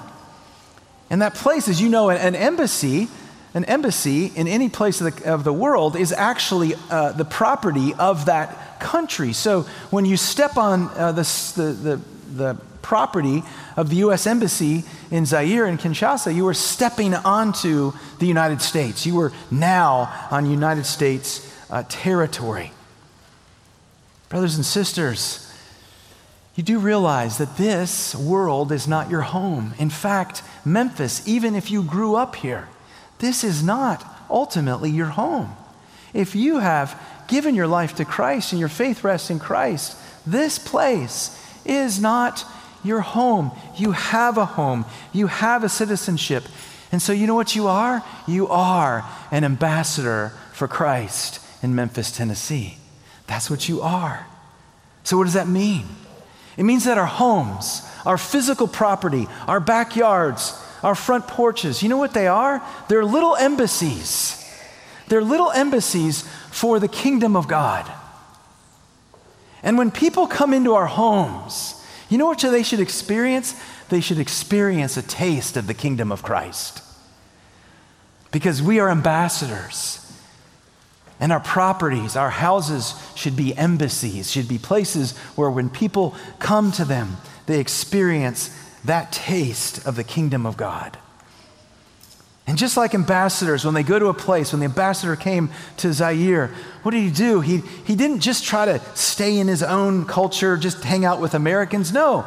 And 1.09 1.21
that 1.21 1.35
place, 1.35 1.67
as 1.67 1.81
you 1.81 1.89
know, 1.89 2.09
an, 2.09 2.17
an 2.17 2.35
embassy 2.35 3.09
an 3.53 3.65
embassy 3.65 4.27
in 4.27 4.47
any 4.47 4.69
place 4.69 5.01
of 5.01 5.15
the, 5.15 5.33
of 5.33 5.43
the 5.43 5.53
world 5.53 5.95
is 5.95 6.11
actually 6.13 6.73
uh, 6.89 7.11
the 7.11 7.25
property 7.25 7.93
of 7.95 8.25
that 8.25 8.79
country. 8.79 9.33
So 9.33 9.63
when 9.89 10.05
you 10.05 10.15
step 10.15 10.57
on 10.57 10.87
uh, 10.95 11.11
the, 11.11 11.23
the, 11.55 11.63
the, 11.63 12.01
the, 12.33 12.57
property 12.81 13.43
of 13.77 13.89
the 13.89 13.97
U.S. 13.97 14.27
Embassy 14.27 14.83
in 15.09 15.25
Zaire 15.25 15.65
and 15.65 15.79
Kinshasa, 15.79 16.33
you 16.33 16.45
were 16.45 16.53
stepping 16.53 17.13
onto 17.13 17.93
the 18.19 18.25
United 18.27 18.61
States. 18.61 19.05
You 19.05 19.15
were 19.15 19.31
now 19.49 20.27
on 20.31 20.49
United 20.49 20.85
States 20.85 21.47
uh, 21.69 21.83
territory. 21.87 22.71
Brothers 24.29 24.55
and 24.55 24.65
sisters, 24.65 25.51
you 26.55 26.63
do 26.63 26.79
realize 26.79 27.37
that 27.37 27.57
this 27.57 28.13
world 28.13 28.71
is 28.71 28.87
not 28.87 29.09
your 29.09 29.21
home. 29.21 29.73
In 29.77 29.89
fact, 29.89 30.43
Memphis, 30.65 31.25
even 31.27 31.55
if 31.55 31.71
you 31.71 31.83
grew 31.83 32.15
up 32.15 32.35
here, 32.35 32.67
this 33.19 33.43
is 33.43 33.63
not 33.63 34.05
ultimately 34.29 34.89
your 34.89 35.07
home. 35.07 35.55
If 36.13 36.35
you 36.35 36.59
have 36.59 36.99
given 37.27 37.55
your 37.55 37.67
life 37.67 37.95
to 37.95 38.05
Christ 38.05 38.51
and 38.51 38.59
your 38.59 38.69
faith 38.69 39.03
rests 39.03 39.29
in 39.29 39.39
Christ, 39.39 39.97
this 40.25 40.59
place 40.59 41.37
is 41.65 41.99
not 41.99 42.45
your 42.83 43.01
home. 43.01 43.51
You 43.77 43.91
have 43.91 44.37
a 44.37 44.45
home, 44.45 44.85
you 45.13 45.27
have 45.27 45.63
a 45.63 45.69
citizenship. 45.69 46.43
And 46.91 47.01
so, 47.01 47.13
you 47.13 47.25
know 47.25 47.35
what 47.35 47.55
you 47.55 47.67
are? 47.67 48.03
You 48.27 48.47
are 48.49 49.05
an 49.31 49.43
ambassador 49.43 50.33
for 50.51 50.67
Christ 50.67 51.39
in 51.63 51.73
Memphis, 51.73 52.11
Tennessee. 52.11 52.77
That's 53.27 53.49
what 53.49 53.69
you 53.69 53.81
are. 53.81 54.27
So, 55.03 55.17
what 55.17 55.23
does 55.23 55.33
that 55.33 55.47
mean? 55.47 55.85
It 56.57 56.63
means 56.63 56.83
that 56.83 56.97
our 56.97 57.05
homes, 57.05 57.81
our 58.05 58.17
physical 58.17 58.67
property, 58.67 59.27
our 59.47 59.59
backyards, 59.59 60.61
our 60.83 60.95
front 60.95 61.27
porches. 61.27 61.81
You 61.81 61.89
know 61.89 61.97
what 61.97 62.13
they 62.13 62.27
are? 62.27 62.61
They're 62.89 63.05
little 63.05 63.35
embassies. 63.35 64.37
They're 65.07 65.23
little 65.23 65.51
embassies 65.51 66.23
for 66.51 66.79
the 66.79 66.87
kingdom 66.87 67.35
of 67.35 67.47
God. 67.47 67.89
And 69.63 69.77
when 69.77 69.91
people 69.91 70.27
come 70.27 70.53
into 70.53 70.73
our 70.73 70.87
homes, 70.87 71.80
you 72.11 72.17
know 72.17 72.25
what 72.25 72.39
they 72.39 72.61
should 72.61 72.81
experience? 72.81 73.55
They 73.87 74.01
should 74.01 74.19
experience 74.19 74.97
a 74.97 75.01
taste 75.01 75.55
of 75.55 75.65
the 75.65 75.73
kingdom 75.73 76.11
of 76.11 76.21
Christ. 76.21 76.83
Because 78.31 78.61
we 78.61 78.79
are 78.79 78.89
ambassadors. 78.89 79.97
And 81.21 81.31
our 81.31 81.39
properties, 81.39 82.17
our 82.17 82.29
houses 82.29 82.95
should 83.15 83.37
be 83.37 83.55
embassies, 83.55 84.29
should 84.29 84.49
be 84.49 84.57
places 84.57 85.17
where 85.35 85.49
when 85.49 85.69
people 85.69 86.15
come 86.39 86.73
to 86.73 86.83
them, 86.83 87.15
they 87.45 87.61
experience 87.61 88.49
that 88.83 89.13
taste 89.13 89.85
of 89.87 89.95
the 89.95 90.03
kingdom 90.03 90.45
of 90.45 90.57
God. 90.57 90.97
And 92.47 92.57
just 92.57 92.75
like 92.75 92.93
ambassadors, 92.93 93.63
when 93.63 93.73
they 93.73 93.83
go 93.83 93.99
to 93.99 94.07
a 94.07 94.13
place, 94.13 94.51
when 94.51 94.59
the 94.59 94.65
ambassador 94.65 95.15
came 95.15 95.49
to 95.77 95.93
Zaire, 95.93 96.47
what 96.81 96.91
did 96.91 97.01
he 97.01 97.11
do? 97.11 97.39
He, 97.41 97.57
he 97.85 97.95
didn't 97.95 98.19
just 98.19 98.43
try 98.43 98.65
to 98.65 98.81
stay 98.95 99.37
in 99.37 99.47
his 99.47 99.61
own 99.63 100.05
culture, 100.05 100.57
just 100.57 100.83
hang 100.83 101.05
out 101.05 101.21
with 101.21 101.33
Americans. 101.33 101.93
No, 101.93 102.25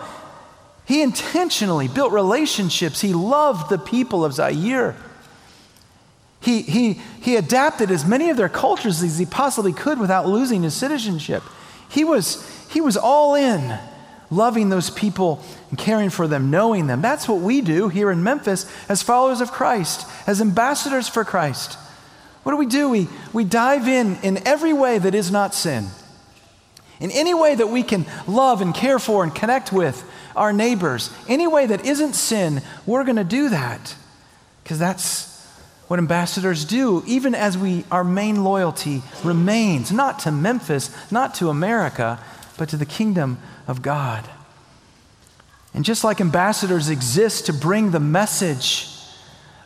he 0.86 1.02
intentionally 1.02 1.88
built 1.88 2.12
relationships. 2.12 3.00
He 3.00 3.12
loved 3.12 3.70
the 3.70 3.78
people 3.78 4.24
of 4.24 4.34
Zaire. 4.34 4.96
He, 6.40 6.62
he, 6.62 7.00
he 7.22 7.36
adapted 7.36 7.90
as 7.90 8.04
many 8.04 8.30
of 8.30 8.36
their 8.36 8.50
cultures 8.50 9.02
as 9.02 9.18
he 9.18 9.24
possibly 9.26 9.72
could 9.72 9.98
without 9.98 10.28
losing 10.28 10.62
his 10.62 10.74
citizenship. 10.74 11.42
He 11.88 12.04
was, 12.04 12.46
he 12.70 12.80
was 12.80 12.96
all 12.96 13.34
in 13.34 13.78
loving 14.30 14.68
those 14.68 14.90
people 14.90 15.42
and 15.70 15.78
caring 15.78 16.10
for 16.10 16.26
them, 16.26 16.50
knowing 16.50 16.86
them. 16.86 17.02
That's 17.02 17.28
what 17.28 17.40
we 17.40 17.60
do 17.60 17.88
here 17.88 18.10
in 18.10 18.22
Memphis 18.22 18.70
as 18.88 19.02
followers 19.02 19.40
of 19.40 19.52
Christ, 19.52 20.06
as 20.26 20.40
ambassadors 20.40 21.08
for 21.08 21.24
Christ. 21.24 21.74
What 22.42 22.52
do 22.52 22.58
we 22.58 22.66
do? 22.66 22.88
We, 22.88 23.08
we 23.32 23.44
dive 23.44 23.88
in 23.88 24.16
in 24.22 24.46
every 24.46 24.72
way 24.72 24.98
that 24.98 25.14
is 25.14 25.30
not 25.30 25.54
sin. 25.54 25.88
In 27.00 27.10
any 27.10 27.34
way 27.34 27.54
that 27.54 27.68
we 27.68 27.82
can 27.82 28.06
love 28.26 28.60
and 28.60 28.74
care 28.74 28.98
for 28.98 29.24
and 29.24 29.34
connect 29.34 29.72
with 29.72 30.08
our 30.36 30.52
neighbors, 30.52 31.10
any 31.28 31.46
way 31.46 31.66
that 31.66 31.84
isn't 31.84 32.14
sin, 32.14 32.62
we're 32.86 33.04
going 33.04 33.16
to 33.16 33.24
do 33.24 33.48
that 33.48 33.94
because 34.62 34.78
that's 34.78 35.34
what 35.88 35.98
ambassadors 35.98 36.64
do, 36.64 37.02
even 37.06 37.34
as 37.34 37.58
we, 37.58 37.84
our 37.90 38.04
main 38.04 38.42
loyalty 38.42 39.02
remains 39.22 39.92
not 39.92 40.18
to 40.20 40.30
Memphis, 40.30 40.90
not 41.12 41.34
to 41.34 41.50
America, 41.50 42.18
but 42.56 42.70
to 42.70 42.76
the 42.76 42.86
kingdom 42.86 43.38
of 43.66 43.82
God. 43.82 44.28
And 45.74 45.84
just 45.84 46.04
like 46.04 46.20
ambassadors 46.20 46.88
exist 46.88 47.46
to 47.46 47.52
bring 47.52 47.90
the 47.90 48.00
message 48.00 48.88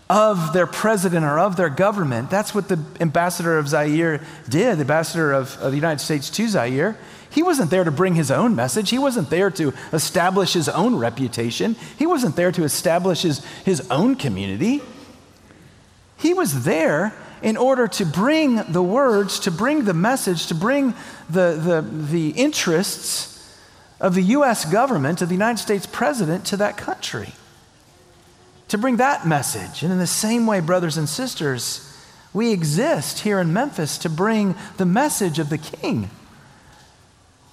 of 0.08 0.54
their 0.54 0.66
president 0.66 1.24
or 1.24 1.38
of 1.38 1.56
their 1.56 1.68
government, 1.68 2.30
that's 2.30 2.54
what 2.54 2.68
the 2.68 2.82
ambassador 2.98 3.58
of 3.58 3.68
Zaire 3.68 4.24
did, 4.48 4.78
the 4.78 4.80
ambassador 4.80 5.32
of, 5.32 5.58
of 5.58 5.70
the 5.70 5.76
United 5.76 6.02
States 6.02 6.30
to 6.30 6.48
Zaire. 6.48 6.96
He 7.30 7.42
wasn't 7.42 7.70
there 7.70 7.84
to 7.84 7.90
bring 7.90 8.14
his 8.14 8.30
own 8.30 8.56
message. 8.56 8.88
He 8.88 8.98
wasn't 8.98 9.28
there 9.28 9.50
to 9.50 9.74
establish 9.92 10.54
his 10.54 10.68
own 10.70 10.96
reputation. 10.96 11.76
He 11.98 12.06
wasn't 12.06 12.37
there 12.37 12.50
to 12.52 12.64
establish 12.64 13.20
his, 13.20 13.44
his 13.66 13.87
own 13.90 14.16
community. 14.16 14.80
He 16.16 16.32
was 16.32 16.64
there 16.64 17.14
in 17.42 17.58
order 17.58 17.87
to 17.87 18.06
bring 18.06 18.56
the 18.72 18.82
words, 18.82 19.38
to 19.40 19.50
bring 19.50 19.84
the 19.84 19.94
message, 19.94 20.46
to 20.46 20.54
bring 20.54 20.94
the, 21.28 21.61
the, 21.62 21.82
the 21.82 22.30
interests 22.30 23.38
of 24.00 24.14
the 24.14 24.22
U.S. 24.22 24.64
government, 24.64 25.22
of 25.22 25.28
the 25.28 25.34
United 25.34 25.58
States 25.58 25.87
president 25.87 26.44
to 26.46 26.56
that 26.58 26.76
country. 26.76 27.32
To 28.68 28.78
bring 28.78 28.96
that 28.98 29.26
message. 29.26 29.82
And 29.82 29.92
in 29.92 29.98
the 29.98 30.06
same 30.06 30.46
way, 30.46 30.61
brothers 30.61 30.96
and 30.96 31.08
sisters, 31.08 31.84
we 32.32 32.52
exist 32.52 33.20
here 33.20 33.40
in 33.40 33.52
Memphis 33.52 33.98
to 33.98 34.11
bring 34.11 34.54
the 34.76 34.87
message 34.87 35.38
of 35.38 35.48
the 35.48 35.58
king. 35.58 36.11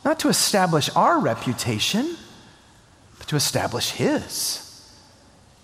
Not 0.03 0.19
to 0.19 0.29
establish 0.29 0.89
our 0.95 1.19
reputation, 1.19 2.17
but 3.17 3.27
to 3.27 3.36
establish 3.36 3.91
his. 3.91 4.62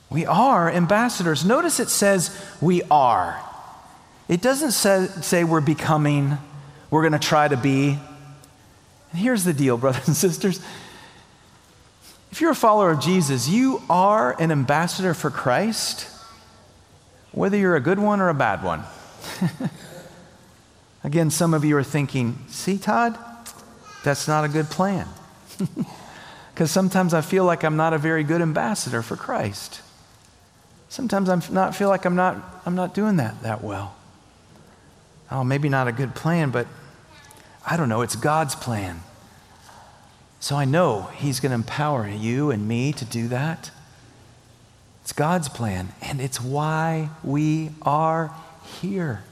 We 0.09 0.25
are 0.25 0.69
ambassadors. 0.69 1.45
Notice 1.45 1.79
it 1.79 1.89
says 1.89 2.35
we 2.59 2.81
are. 2.89 3.39
It 4.27 4.41
doesn't 4.41 4.71
say, 4.71 5.07
say 5.21 5.43
we're 5.43 5.61
becoming, 5.61 6.37
we're 6.89 7.01
going 7.01 7.13
to 7.13 7.19
try 7.19 7.47
to 7.47 7.57
be, 7.57 7.99
and 9.11 9.21
here's 9.21 9.43
the 9.43 9.53
deal, 9.53 9.77
brothers 9.79 10.07
and 10.07 10.15
sisters. 10.15 10.59
If 12.31 12.39
you're 12.39 12.51
a 12.51 12.55
follower 12.55 12.91
of 12.91 12.99
Jesus, 12.99 13.49
you 13.49 13.81
are 13.89 14.39
an 14.41 14.51
ambassador 14.51 15.13
for 15.13 15.29
Christ, 15.29 16.07
whether 17.31 17.57
you're 17.57 17.75
a 17.75 17.81
good 17.81 17.99
one 17.99 18.21
or 18.21 18.29
a 18.29 18.33
bad 18.33 18.63
one. 18.63 18.83
Again, 21.03 21.29
some 21.29 21.53
of 21.53 21.65
you 21.65 21.75
are 21.77 21.83
thinking, 21.83 22.37
see, 22.47 22.77
Todd, 22.77 23.17
that's 24.03 24.27
not 24.27 24.43
a 24.43 24.47
good 24.47 24.69
plan. 24.69 25.07
Because 26.53 26.69
sometimes 26.69 27.13
I 27.13 27.21
feel 27.21 27.45
like 27.45 27.63
I'm 27.63 27.77
not 27.77 27.93
a 27.93 27.97
very 27.97 28.23
good 28.23 28.41
ambassador 28.41 29.01
for 29.01 29.15
Christ. 29.15 29.81
Sometimes 30.89 31.29
I 31.29 31.41
not 31.49 31.75
feel 31.75 31.87
like 31.89 32.05
I'm 32.05 32.15
not, 32.15 32.35
I'm 32.65 32.75
not 32.75 32.93
doing 32.93 33.15
that 33.17 33.41
that 33.43 33.63
well. 33.63 33.95
Oh, 35.31 35.43
maybe 35.43 35.69
not 35.69 35.87
a 35.87 35.93
good 35.93 36.13
plan, 36.13 36.51
but 36.51 36.67
I 37.65 37.77
don't 37.77 37.89
know, 37.89 38.01
it's 38.01 38.15
God's 38.15 38.55
plan. 38.55 39.01
So 40.39 40.55
I 40.55 40.65
know 40.65 41.09
He's 41.15 41.39
going 41.39 41.51
to 41.51 41.55
empower 41.55 42.07
you 42.07 42.51
and 42.51 42.67
me 42.67 42.93
to 42.93 43.05
do 43.05 43.27
that. 43.27 43.71
It's 45.03 45.13
God's 45.13 45.49
plan, 45.49 45.89
and 46.01 46.21
it's 46.21 46.41
why 46.41 47.09
we 47.23 47.71
are 47.81 48.33
here. 48.81 49.23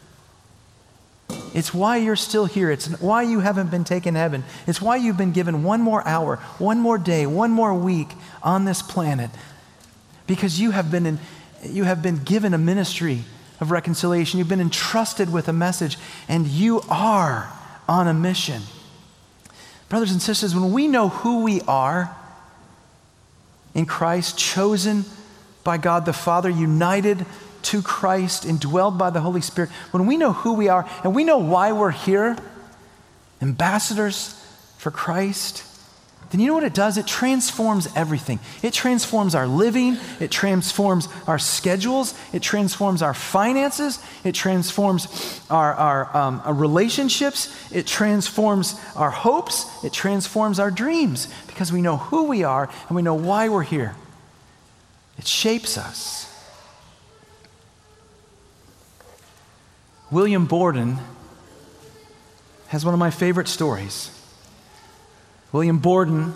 It's 1.53 1.73
why 1.73 1.97
you're 1.97 2.15
still 2.15 2.45
here. 2.45 2.71
It's 2.71 2.87
why 2.99 3.23
you 3.23 3.39
haven't 3.39 3.71
been 3.71 3.83
taken 3.83 4.13
to 4.13 4.19
heaven. 4.19 4.43
It's 4.67 4.81
why 4.81 4.97
you've 4.97 5.17
been 5.17 5.31
given 5.31 5.63
one 5.63 5.81
more 5.81 6.07
hour, 6.07 6.37
one 6.57 6.79
more 6.79 6.97
day, 6.97 7.25
one 7.25 7.51
more 7.51 7.73
week 7.73 8.09
on 8.43 8.65
this 8.65 8.81
planet. 8.81 9.29
Because 10.27 10.59
you 10.59 10.71
have 10.71 10.91
been, 10.91 11.05
in, 11.05 11.19
you 11.63 11.83
have 11.83 12.01
been 12.01 12.23
given 12.23 12.53
a 12.53 12.57
ministry 12.57 13.23
of 13.59 13.71
reconciliation. 13.71 14.37
You've 14.37 14.47
been 14.47 14.61
entrusted 14.61 15.31
with 15.31 15.47
a 15.47 15.53
message, 15.53 15.97
and 16.27 16.47
you 16.47 16.81
are 16.89 17.51
on 17.89 18.07
a 18.07 18.13
mission. 18.13 18.61
Brothers 19.89 20.11
and 20.11 20.21
sisters, 20.21 20.53
when 20.53 20.71
we 20.71 20.87
know 20.87 21.09
who 21.09 21.43
we 21.43 21.61
are 21.61 22.15
in 23.73 23.87
Christ, 23.87 24.37
chosen 24.37 25.03
by 25.63 25.77
God 25.77 26.05
the 26.05 26.13
Father, 26.13 26.49
united 26.49 27.25
to 27.63 27.81
Christ, 27.81 28.43
indwelled 28.43 28.99
by 28.99 29.09
the 29.09 29.21
Holy 29.21 29.41
Spirit, 29.41 29.71
when 29.89 30.05
we 30.05 30.17
know 30.17 30.33
who 30.33 30.53
we 30.53 30.69
are 30.69 30.87
and 31.03 31.15
we 31.15 31.23
know 31.23 31.39
why 31.39 31.71
we're 31.71 31.89
here, 31.89 32.37
ambassadors 33.41 34.39
for 34.77 34.91
Christ, 34.91 35.63
then 36.29 36.39
you 36.39 36.47
know 36.47 36.53
what 36.53 36.63
it 36.63 36.75
does? 36.75 36.97
It 36.97 37.07
transforms 37.07 37.87
everything. 37.95 38.39
It 38.61 38.71
transforms 38.71 39.33
our 39.33 39.47
living, 39.47 39.97
it 40.19 40.29
transforms 40.29 41.07
our 41.25 41.39
schedules, 41.39 42.13
it 42.33 42.43
transforms 42.43 43.01
our 43.01 43.15
finances, 43.15 43.99
it 44.23 44.35
transforms 44.35 45.41
our, 45.49 45.73
our, 45.73 46.15
um, 46.15 46.41
our, 46.45 46.53
relationships, 46.53 47.55
it 47.71 47.87
transforms 47.87 48.79
our 48.95 49.09
hopes, 49.09 49.65
it 49.83 49.91
transforms 49.91 50.59
our 50.59 50.69
dreams 50.69 51.27
because 51.47 51.73
we 51.73 51.81
know 51.81 51.97
who 51.97 52.25
we 52.25 52.43
are 52.43 52.69
and 52.87 52.95
we 52.95 53.01
know 53.01 53.15
why 53.15 53.49
we're 53.49 53.63
here. 53.63 53.95
It 55.17 55.25
shapes 55.25 55.77
us. 55.79 56.27
William 60.11 60.45
Borden 60.45 60.97
has 62.67 62.85
one 62.85 62.93
of 62.93 62.99
my 62.99 63.09
favorite 63.09 63.47
stories. 63.47 64.11
William 65.51 65.79
Borden 65.79 66.33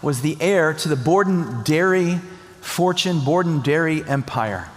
was 0.00 0.20
the 0.20 0.36
heir 0.40 0.72
to 0.74 0.88
the 0.88 0.96
Borden 0.96 1.62
dairy 1.62 2.20
fortune, 2.60 3.20
Borden 3.20 3.60
dairy 3.60 4.04
empire. 4.04 4.68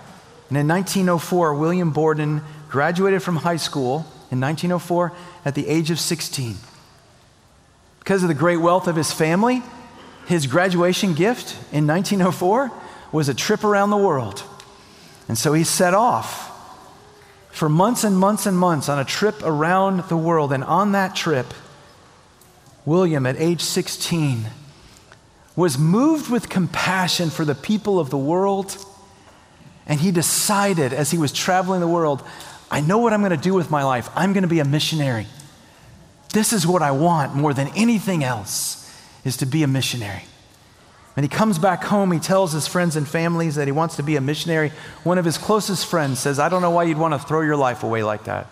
And 0.49 0.57
in 0.57 0.67
1904, 0.67 1.55
William 1.55 1.91
Borden 1.91 2.41
graduated 2.69 3.23
from 3.23 3.37
high 3.37 3.57
school 3.57 4.05
in 4.31 4.39
1904 4.39 5.11
at 5.43 5.55
the 5.55 5.67
age 5.67 5.91
of 5.91 5.99
16. 5.99 6.55
Because 7.99 8.21
of 8.21 8.27
the 8.27 8.35
great 8.35 8.57
wealth 8.57 8.87
of 8.87 8.95
his 8.95 9.11
family, 9.11 9.63
his 10.27 10.47
graduation 10.47 11.13
gift 11.13 11.53
in 11.71 11.87
1904 11.87 12.71
was 13.11 13.29
a 13.29 13.33
trip 13.33 13.63
around 13.63 13.89
the 13.91 13.97
world. 13.97 14.43
And 15.27 15.37
so 15.37 15.53
he 15.53 15.63
set 15.63 15.93
off 15.93 16.51
for 17.51 17.69
months 17.69 18.03
and 18.03 18.17
months 18.17 18.45
and 18.45 18.57
months 18.57 18.89
on 18.89 18.99
a 18.99 19.05
trip 19.05 19.41
around 19.43 20.03
the 20.09 20.17
world. 20.17 20.51
And 20.51 20.63
on 20.63 20.91
that 20.91 21.15
trip, 21.15 21.47
William, 22.85 23.25
at 23.25 23.35
age 23.37 23.61
16, 23.61 24.45
was 25.55 25.77
moved 25.77 26.29
with 26.29 26.49
compassion 26.49 27.29
for 27.29 27.45
the 27.45 27.55
people 27.55 27.99
of 27.99 28.09
the 28.09 28.17
world. 28.17 28.77
And 29.87 29.99
he 29.99 30.11
decided 30.11 30.93
as 30.93 31.11
he 31.11 31.17
was 31.17 31.31
traveling 31.31 31.79
the 31.79 31.87
world, 31.87 32.23
I 32.69 32.81
know 32.81 32.97
what 32.97 33.13
I'm 33.13 33.21
going 33.21 33.31
to 33.31 33.37
do 33.37 33.53
with 33.53 33.71
my 33.71 33.83
life. 33.83 34.09
I'm 34.15 34.33
going 34.33 34.43
to 34.43 34.47
be 34.47 34.59
a 34.59 34.65
missionary. 34.65 35.27
This 36.33 36.51
is 36.51 36.67
what 36.67 36.81
I 36.81 36.91
want 36.91 37.35
more 37.35 37.53
than 37.53 37.69
anything 37.75 38.23
else 38.23 38.81
is 39.23 39.37
to 39.37 39.45
be 39.45 39.63
a 39.63 39.67
missionary. 39.67 40.23
When 41.15 41.23
he 41.23 41.29
comes 41.29 41.57
back 41.57 41.85
home, 41.85 42.11
he 42.11 42.19
tells 42.19 42.51
his 42.51 42.67
friends 42.67 42.97
and 42.97 43.07
families 43.07 43.55
that 43.55 43.67
he 43.67 43.71
wants 43.71 43.95
to 43.95 44.03
be 44.03 44.17
a 44.17 44.21
missionary. 44.21 44.73
One 45.03 45.17
of 45.17 45.23
his 45.23 45.37
closest 45.37 45.85
friends 45.85 46.19
says, 46.19 46.39
I 46.39 46.49
don't 46.49 46.61
know 46.61 46.71
why 46.71 46.83
you'd 46.83 46.97
want 46.97 47.13
to 47.13 47.19
throw 47.19 47.41
your 47.41 47.55
life 47.55 47.83
away 47.83 48.03
like 48.03 48.25
that. 48.25 48.47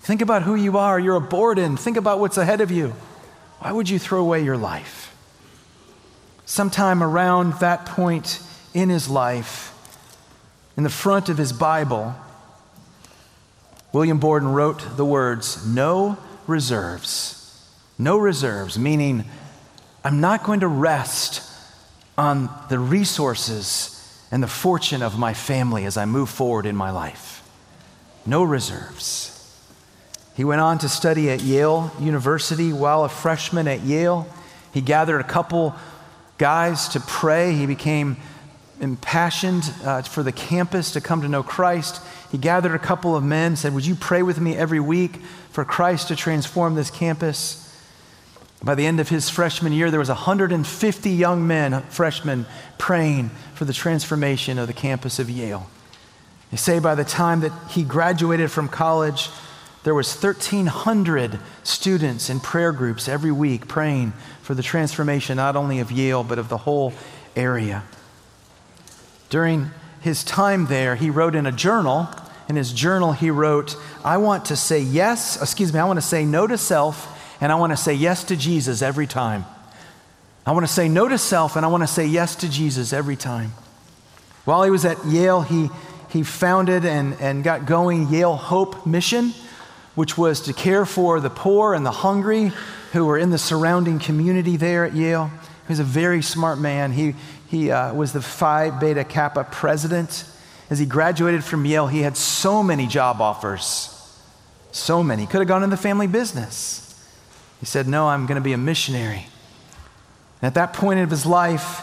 Think 0.00 0.22
about 0.22 0.42
who 0.42 0.54
you 0.54 0.78
are. 0.78 0.98
You're 0.98 1.16
a 1.16 1.20
Borden. 1.20 1.76
Think 1.76 1.98
about 1.98 2.20
what's 2.20 2.38
ahead 2.38 2.62
of 2.62 2.70
you. 2.70 2.94
Why 3.62 3.70
would 3.70 3.88
you 3.88 4.00
throw 4.00 4.20
away 4.20 4.42
your 4.42 4.56
life? 4.56 5.14
Sometime 6.46 7.00
around 7.00 7.52
that 7.60 7.86
point 7.86 8.42
in 8.74 8.88
his 8.88 9.08
life, 9.08 9.72
in 10.76 10.82
the 10.82 10.90
front 10.90 11.28
of 11.28 11.38
his 11.38 11.52
Bible, 11.52 12.12
William 13.92 14.18
Borden 14.18 14.48
wrote 14.48 14.96
the 14.96 15.04
words, 15.04 15.64
No 15.64 16.18
reserves. 16.48 17.64
No 17.98 18.18
reserves, 18.18 18.80
meaning 18.80 19.26
I'm 20.02 20.20
not 20.20 20.42
going 20.42 20.58
to 20.60 20.68
rest 20.68 21.48
on 22.18 22.50
the 22.68 22.80
resources 22.80 24.26
and 24.32 24.42
the 24.42 24.48
fortune 24.48 25.02
of 25.02 25.16
my 25.16 25.34
family 25.34 25.84
as 25.84 25.96
I 25.96 26.04
move 26.04 26.30
forward 26.30 26.66
in 26.66 26.74
my 26.74 26.90
life. 26.90 27.48
No 28.26 28.42
reserves. 28.42 29.41
He 30.34 30.44
went 30.44 30.60
on 30.60 30.78
to 30.78 30.88
study 30.88 31.30
at 31.30 31.42
Yale 31.42 31.92
University. 32.00 32.72
While 32.72 33.04
a 33.04 33.08
freshman 33.08 33.68
at 33.68 33.82
Yale, 33.82 34.26
he 34.72 34.80
gathered 34.80 35.20
a 35.20 35.24
couple 35.24 35.74
guys 36.38 36.88
to 36.88 37.00
pray. 37.00 37.52
He 37.52 37.66
became 37.66 38.16
impassioned 38.80 39.72
uh, 39.84 40.02
for 40.02 40.22
the 40.22 40.32
campus 40.32 40.92
to 40.92 41.00
come 41.00 41.22
to 41.22 41.28
know 41.28 41.42
Christ. 41.42 42.02
He 42.30 42.38
gathered 42.38 42.74
a 42.74 42.78
couple 42.78 43.14
of 43.14 43.22
men, 43.22 43.56
said, 43.56 43.74
Would 43.74 43.86
you 43.86 43.94
pray 43.94 44.22
with 44.22 44.40
me 44.40 44.56
every 44.56 44.80
week 44.80 45.16
for 45.50 45.64
Christ 45.64 46.08
to 46.08 46.16
transform 46.16 46.74
this 46.74 46.90
campus? 46.90 47.58
By 48.62 48.74
the 48.74 48.86
end 48.86 49.00
of 49.00 49.08
his 49.08 49.28
freshman 49.28 49.72
year, 49.72 49.90
there 49.90 50.00
was 50.00 50.08
150 50.08 51.10
young 51.10 51.46
men, 51.46 51.82
freshmen, 51.90 52.46
praying 52.78 53.30
for 53.54 53.64
the 53.64 53.72
transformation 53.72 54.58
of 54.58 54.66
the 54.66 54.72
campus 54.72 55.18
of 55.18 55.28
Yale. 55.28 55.68
They 56.50 56.56
say 56.56 56.78
by 56.78 56.94
the 56.94 57.04
time 57.04 57.40
that 57.40 57.52
he 57.70 57.82
graduated 57.82 58.50
from 58.50 58.68
college, 58.68 59.30
there 59.84 59.94
was 59.94 60.14
1,300 60.14 61.40
students 61.64 62.30
in 62.30 62.38
prayer 62.38 62.72
groups 62.72 63.08
every 63.08 63.32
week 63.32 63.66
praying 63.66 64.12
for 64.42 64.54
the 64.54 64.62
transformation 64.62 65.36
not 65.36 65.56
only 65.56 65.80
of 65.80 65.90
Yale, 65.90 66.22
but 66.22 66.38
of 66.38 66.48
the 66.48 66.58
whole 66.58 66.92
area. 67.34 67.82
During 69.28 69.70
his 70.00 70.22
time 70.22 70.66
there, 70.66 70.94
he 70.94 71.10
wrote 71.10 71.34
in 71.34 71.46
a 71.46 71.52
journal. 71.52 72.08
In 72.48 72.54
his 72.54 72.72
journal, 72.72 73.12
he 73.12 73.30
wrote, 73.30 73.76
I 74.04 74.18
want 74.18 74.44
to 74.46 74.56
say 74.56 74.78
yes, 74.78 75.40
excuse 75.40 75.72
me, 75.72 75.80
I 75.80 75.84
want 75.84 75.96
to 75.96 76.06
say 76.06 76.24
no 76.24 76.46
to 76.46 76.58
self, 76.58 77.08
and 77.40 77.50
I 77.50 77.56
want 77.56 77.72
to 77.72 77.76
say 77.76 77.94
yes 77.94 78.22
to 78.24 78.36
Jesus 78.36 78.82
every 78.82 79.08
time. 79.08 79.44
I 80.46 80.52
want 80.52 80.66
to 80.66 80.72
say 80.72 80.88
no 80.88 81.08
to 81.08 81.18
self, 81.18 81.56
and 81.56 81.66
I 81.66 81.68
want 81.68 81.82
to 81.82 81.88
say 81.88 82.06
yes 82.06 82.36
to 82.36 82.48
Jesus 82.48 82.92
every 82.92 83.16
time. 83.16 83.52
While 84.44 84.62
he 84.62 84.70
was 84.70 84.84
at 84.84 85.04
Yale, 85.06 85.42
he, 85.42 85.70
he 86.08 86.22
founded 86.22 86.84
and, 86.84 87.14
and 87.20 87.42
got 87.42 87.66
going 87.66 88.08
Yale 88.08 88.36
Hope 88.36 88.86
Mission 88.86 89.32
which 89.94 90.16
was 90.16 90.40
to 90.42 90.52
care 90.52 90.86
for 90.86 91.20
the 91.20 91.30
poor 91.30 91.74
and 91.74 91.84
the 91.84 91.90
hungry 91.90 92.52
who 92.92 93.04
were 93.04 93.18
in 93.18 93.30
the 93.30 93.38
surrounding 93.38 93.98
community 93.98 94.56
there 94.56 94.84
at 94.84 94.94
Yale. 94.94 95.30
He 95.66 95.72
was 95.72 95.78
a 95.78 95.84
very 95.84 96.22
smart 96.22 96.58
man. 96.58 96.92
He, 96.92 97.14
he 97.48 97.70
uh, 97.70 97.94
was 97.94 98.12
the 98.12 98.22
Phi 98.22 98.70
Beta 98.70 99.04
Kappa 99.04 99.44
president. 99.44 100.24
As 100.70 100.78
he 100.78 100.86
graduated 100.86 101.44
from 101.44 101.64
Yale, 101.64 101.86
he 101.86 102.00
had 102.00 102.16
so 102.16 102.62
many 102.62 102.86
job 102.86 103.20
offers. 103.20 103.88
So 104.72 105.02
many. 105.02 105.22
He 105.22 105.28
could 105.28 105.40
have 105.40 105.48
gone 105.48 105.62
in 105.62 105.70
the 105.70 105.76
family 105.76 106.06
business. 106.06 106.88
He 107.60 107.66
said, 107.66 107.86
No, 107.86 108.08
I'm 108.08 108.26
going 108.26 108.36
to 108.36 108.44
be 108.44 108.54
a 108.54 108.58
missionary. 108.58 109.26
And 110.40 110.46
at 110.46 110.54
that 110.54 110.72
point 110.72 111.00
of 111.00 111.10
his 111.10 111.26
life, 111.26 111.82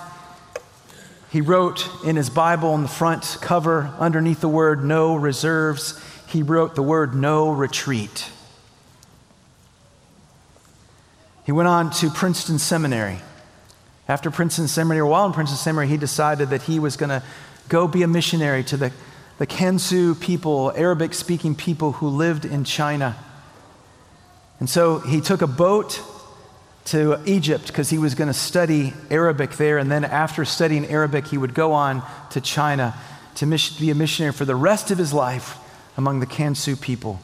he 1.32 1.42
wrote 1.42 1.88
in 2.04 2.16
his 2.16 2.30
Bible 2.30 2.70
on 2.70 2.82
the 2.82 2.88
front 2.88 3.38
cover, 3.40 3.94
underneath 4.00 4.42
the 4.42 4.50
word 4.50 4.84
no 4.84 5.16
reserves, 5.16 6.04
he 6.30 6.44
wrote 6.44 6.76
the 6.76 6.84
word 6.84 7.16
no 7.16 7.52
retreat. 7.52 8.30
He 11.46 11.52
went 11.52 11.68
on 11.68 11.90
to 11.94 12.12
Princeton 12.12 12.60
Seminary. 12.60 13.20
After 14.08 14.30
Princeton 14.30 14.68
Seminary, 14.68 15.08
while 15.08 15.26
in 15.26 15.34
Princeton 15.34 15.58
Seminary, 15.58 15.88
he 15.88 15.98
decided 15.98 16.52
that 16.52 16.64
he 16.64 16.80
was 16.80 16.96
going 16.96 17.10
to 17.10 17.24
go 17.68 17.88
be 17.88 18.04
a 18.04 18.08
missionary 18.08 18.64
to 18.66 18.78
the, 18.78 18.92
the 19.40 19.48
Kansu 19.48 20.20
people, 20.20 20.72
Arabic 20.76 21.16
speaking 21.16 21.56
people 21.56 21.94
who 21.94 22.08
lived 22.08 22.46
in 22.46 22.64
China. 22.64 23.16
And 24.60 24.70
so 24.70 25.00
he 25.00 25.22
took 25.22 25.42
a 25.42 25.48
boat 25.48 26.02
to 26.86 27.20
Egypt 27.26 27.68
because 27.68 27.90
he 27.90 27.98
was 27.98 28.14
going 28.14 28.28
to 28.28 28.34
study 28.34 28.94
Arabic 29.10 29.52
there. 29.54 29.80
And 29.80 29.92
then 29.92 30.06
after 30.06 30.46
studying 30.46 30.86
Arabic, 30.86 31.28
he 31.28 31.38
would 31.38 31.56
go 31.56 31.72
on 31.72 32.04
to 32.32 32.42
China 32.42 32.96
to 33.36 33.46
be 33.80 33.90
a 33.90 33.96
missionary 33.96 34.34
for 34.34 34.46
the 34.46 34.56
rest 34.56 34.92
of 34.92 35.00
his 35.00 35.14
life 35.14 35.58
among 36.00 36.22
the 36.22 36.26
Kansu 36.26 36.80
people. 36.80 37.20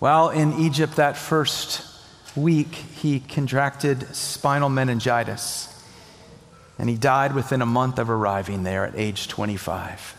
While 0.00 0.30
in 0.30 0.52
Egypt 0.54 0.96
that 0.96 1.16
first 1.16 1.86
week, 2.34 2.74
he 2.74 3.20
contracted 3.20 4.12
spinal 4.16 4.68
meningitis, 4.68 5.68
and 6.80 6.90
he 6.90 6.96
died 6.96 7.36
within 7.36 7.62
a 7.62 7.66
month 7.66 8.00
of 8.00 8.10
arriving 8.10 8.64
there 8.64 8.84
at 8.84 8.96
age 8.96 9.28
25. 9.28 10.16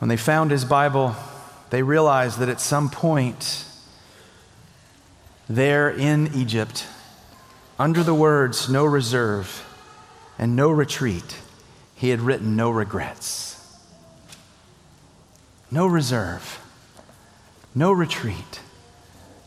When 0.00 0.08
they 0.08 0.16
found 0.16 0.50
his 0.50 0.64
Bible, 0.64 1.14
they 1.70 1.84
realized 1.84 2.40
that 2.40 2.48
at 2.48 2.60
some 2.60 2.90
point 2.90 3.64
there 5.48 5.88
in 5.88 6.34
Egypt, 6.34 6.84
under 7.78 8.02
the 8.02 8.12
words 8.12 8.68
no 8.68 8.84
reserve 8.84 9.64
and 10.36 10.56
no 10.56 10.68
retreat, 10.68 11.36
he 11.96 12.10
had 12.10 12.20
written 12.20 12.56
no 12.56 12.70
regrets, 12.70 13.78
no 15.70 15.86
reserve, 15.86 16.60
no 17.74 17.92
retreat, 17.92 18.60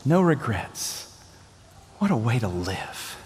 no 0.04 0.20
regrets. 0.20 1.04
What 1.98 2.10
a 2.10 2.16
way 2.16 2.38
to 2.38 2.48
live. 2.48 3.16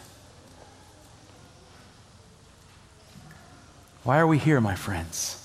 Why 4.04 4.18
are 4.18 4.26
we 4.26 4.38
here, 4.38 4.60
my 4.60 4.74
friends? 4.74 5.38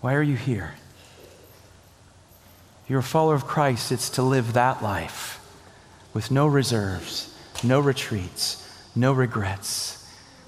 Why 0.00 0.14
are 0.14 0.22
you 0.22 0.36
here? 0.36 0.74
You're 2.86 3.00
a 3.00 3.02
follower 3.02 3.34
of 3.34 3.46
Christ, 3.46 3.90
it's 3.90 4.10
to 4.10 4.22
live 4.22 4.52
that 4.52 4.82
life 4.82 5.40
with 6.12 6.30
no 6.30 6.46
reserves, 6.46 7.34
no 7.64 7.80
retreats, 7.80 8.60
no 8.94 9.12
regrets 9.12 10.03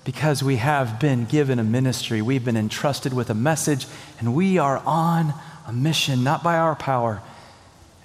because 0.06 0.42
we 0.42 0.56
have 0.56 0.98
been 0.98 1.26
given 1.26 1.58
a 1.58 1.64
ministry. 1.64 2.22
We've 2.22 2.44
been 2.44 2.56
entrusted 2.56 3.12
with 3.12 3.28
a 3.28 3.34
message, 3.34 3.86
and 4.20 4.34
we 4.34 4.56
are 4.56 4.78
on 4.86 5.34
a 5.66 5.72
mission, 5.72 6.22
not 6.22 6.44
by 6.44 6.56
our 6.56 6.76
power. 6.76 7.20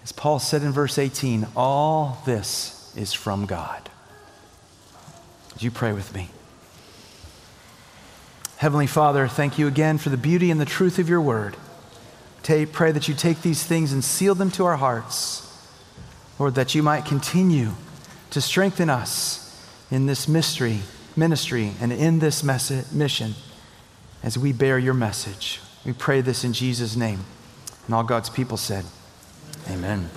As 0.03 0.11
Paul 0.11 0.39
said 0.39 0.63
in 0.63 0.71
verse 0.71 0.97
18, 0.97 1.47
all 1.55 2.23
this 2.25 2.91
is 2.97 3.13
from 3.13 3.45
God. 3.45 3.87
Would 5.53 5.61
you 5.61 5.69
pray 5.69 5.93
with 5.93 6.13
me? 6.15 6.29
Heavenly 8.57 8.87
Father, 8.87 9.27
thank 9.27 9.59
you 9.59 9.67
again 9.67 9.99
for 9.99 10.09
the 10.09 10.17
beauty 10.17 10.49
and 10.49 10.59
the 10.59 10.65
truth 10.65 10.97
of 10.97 11.07
your 11.07 11.21
word. 11.21 11.55
Pray 12.43 12.91
that 12.91 13.07
you 13.07 13.13
take 13.13 13.43
these 13.43 13.63
things 13.63 13.93
and 13.93 14.03
seal 14.03 14.33
them 14.33 14.49
to 14.51 14.65
our 14.65 14.77
hearts. 14.77 15.47
Lord, 16.39 16.55
that 16.55 16.73
you 16.73 16.81
might 16.81 17.05
continue 17.05 17.73
to 18.31 18.41
strengthen 18.41 18.89
us 18.89 19.37
in 19.91 20.07
this 20.07 20.27
mystery, 20.27 20.79
ministry 21.15 21.73
and 21.81 21.91
in 21.91 22.19
this 22.19 22.43
mission 22.91 23.35
as 24.23 24.37
we 24.37 24.53
bear 24.53 24.77
your 24.77 24.93
message. 24.93 25.59
We 25.85 25.93
pray 25.93 26.21
this 26.21 26.43
in 26.43 26.53
Jesus' 26.53 26.95
name. 26.95 27.21
And 27.85 27.95
all 27.95 28.03
God's 28.03 28.29
people 28.29 28.57
said, 28.57 28.85
Amen. 29.69 30.09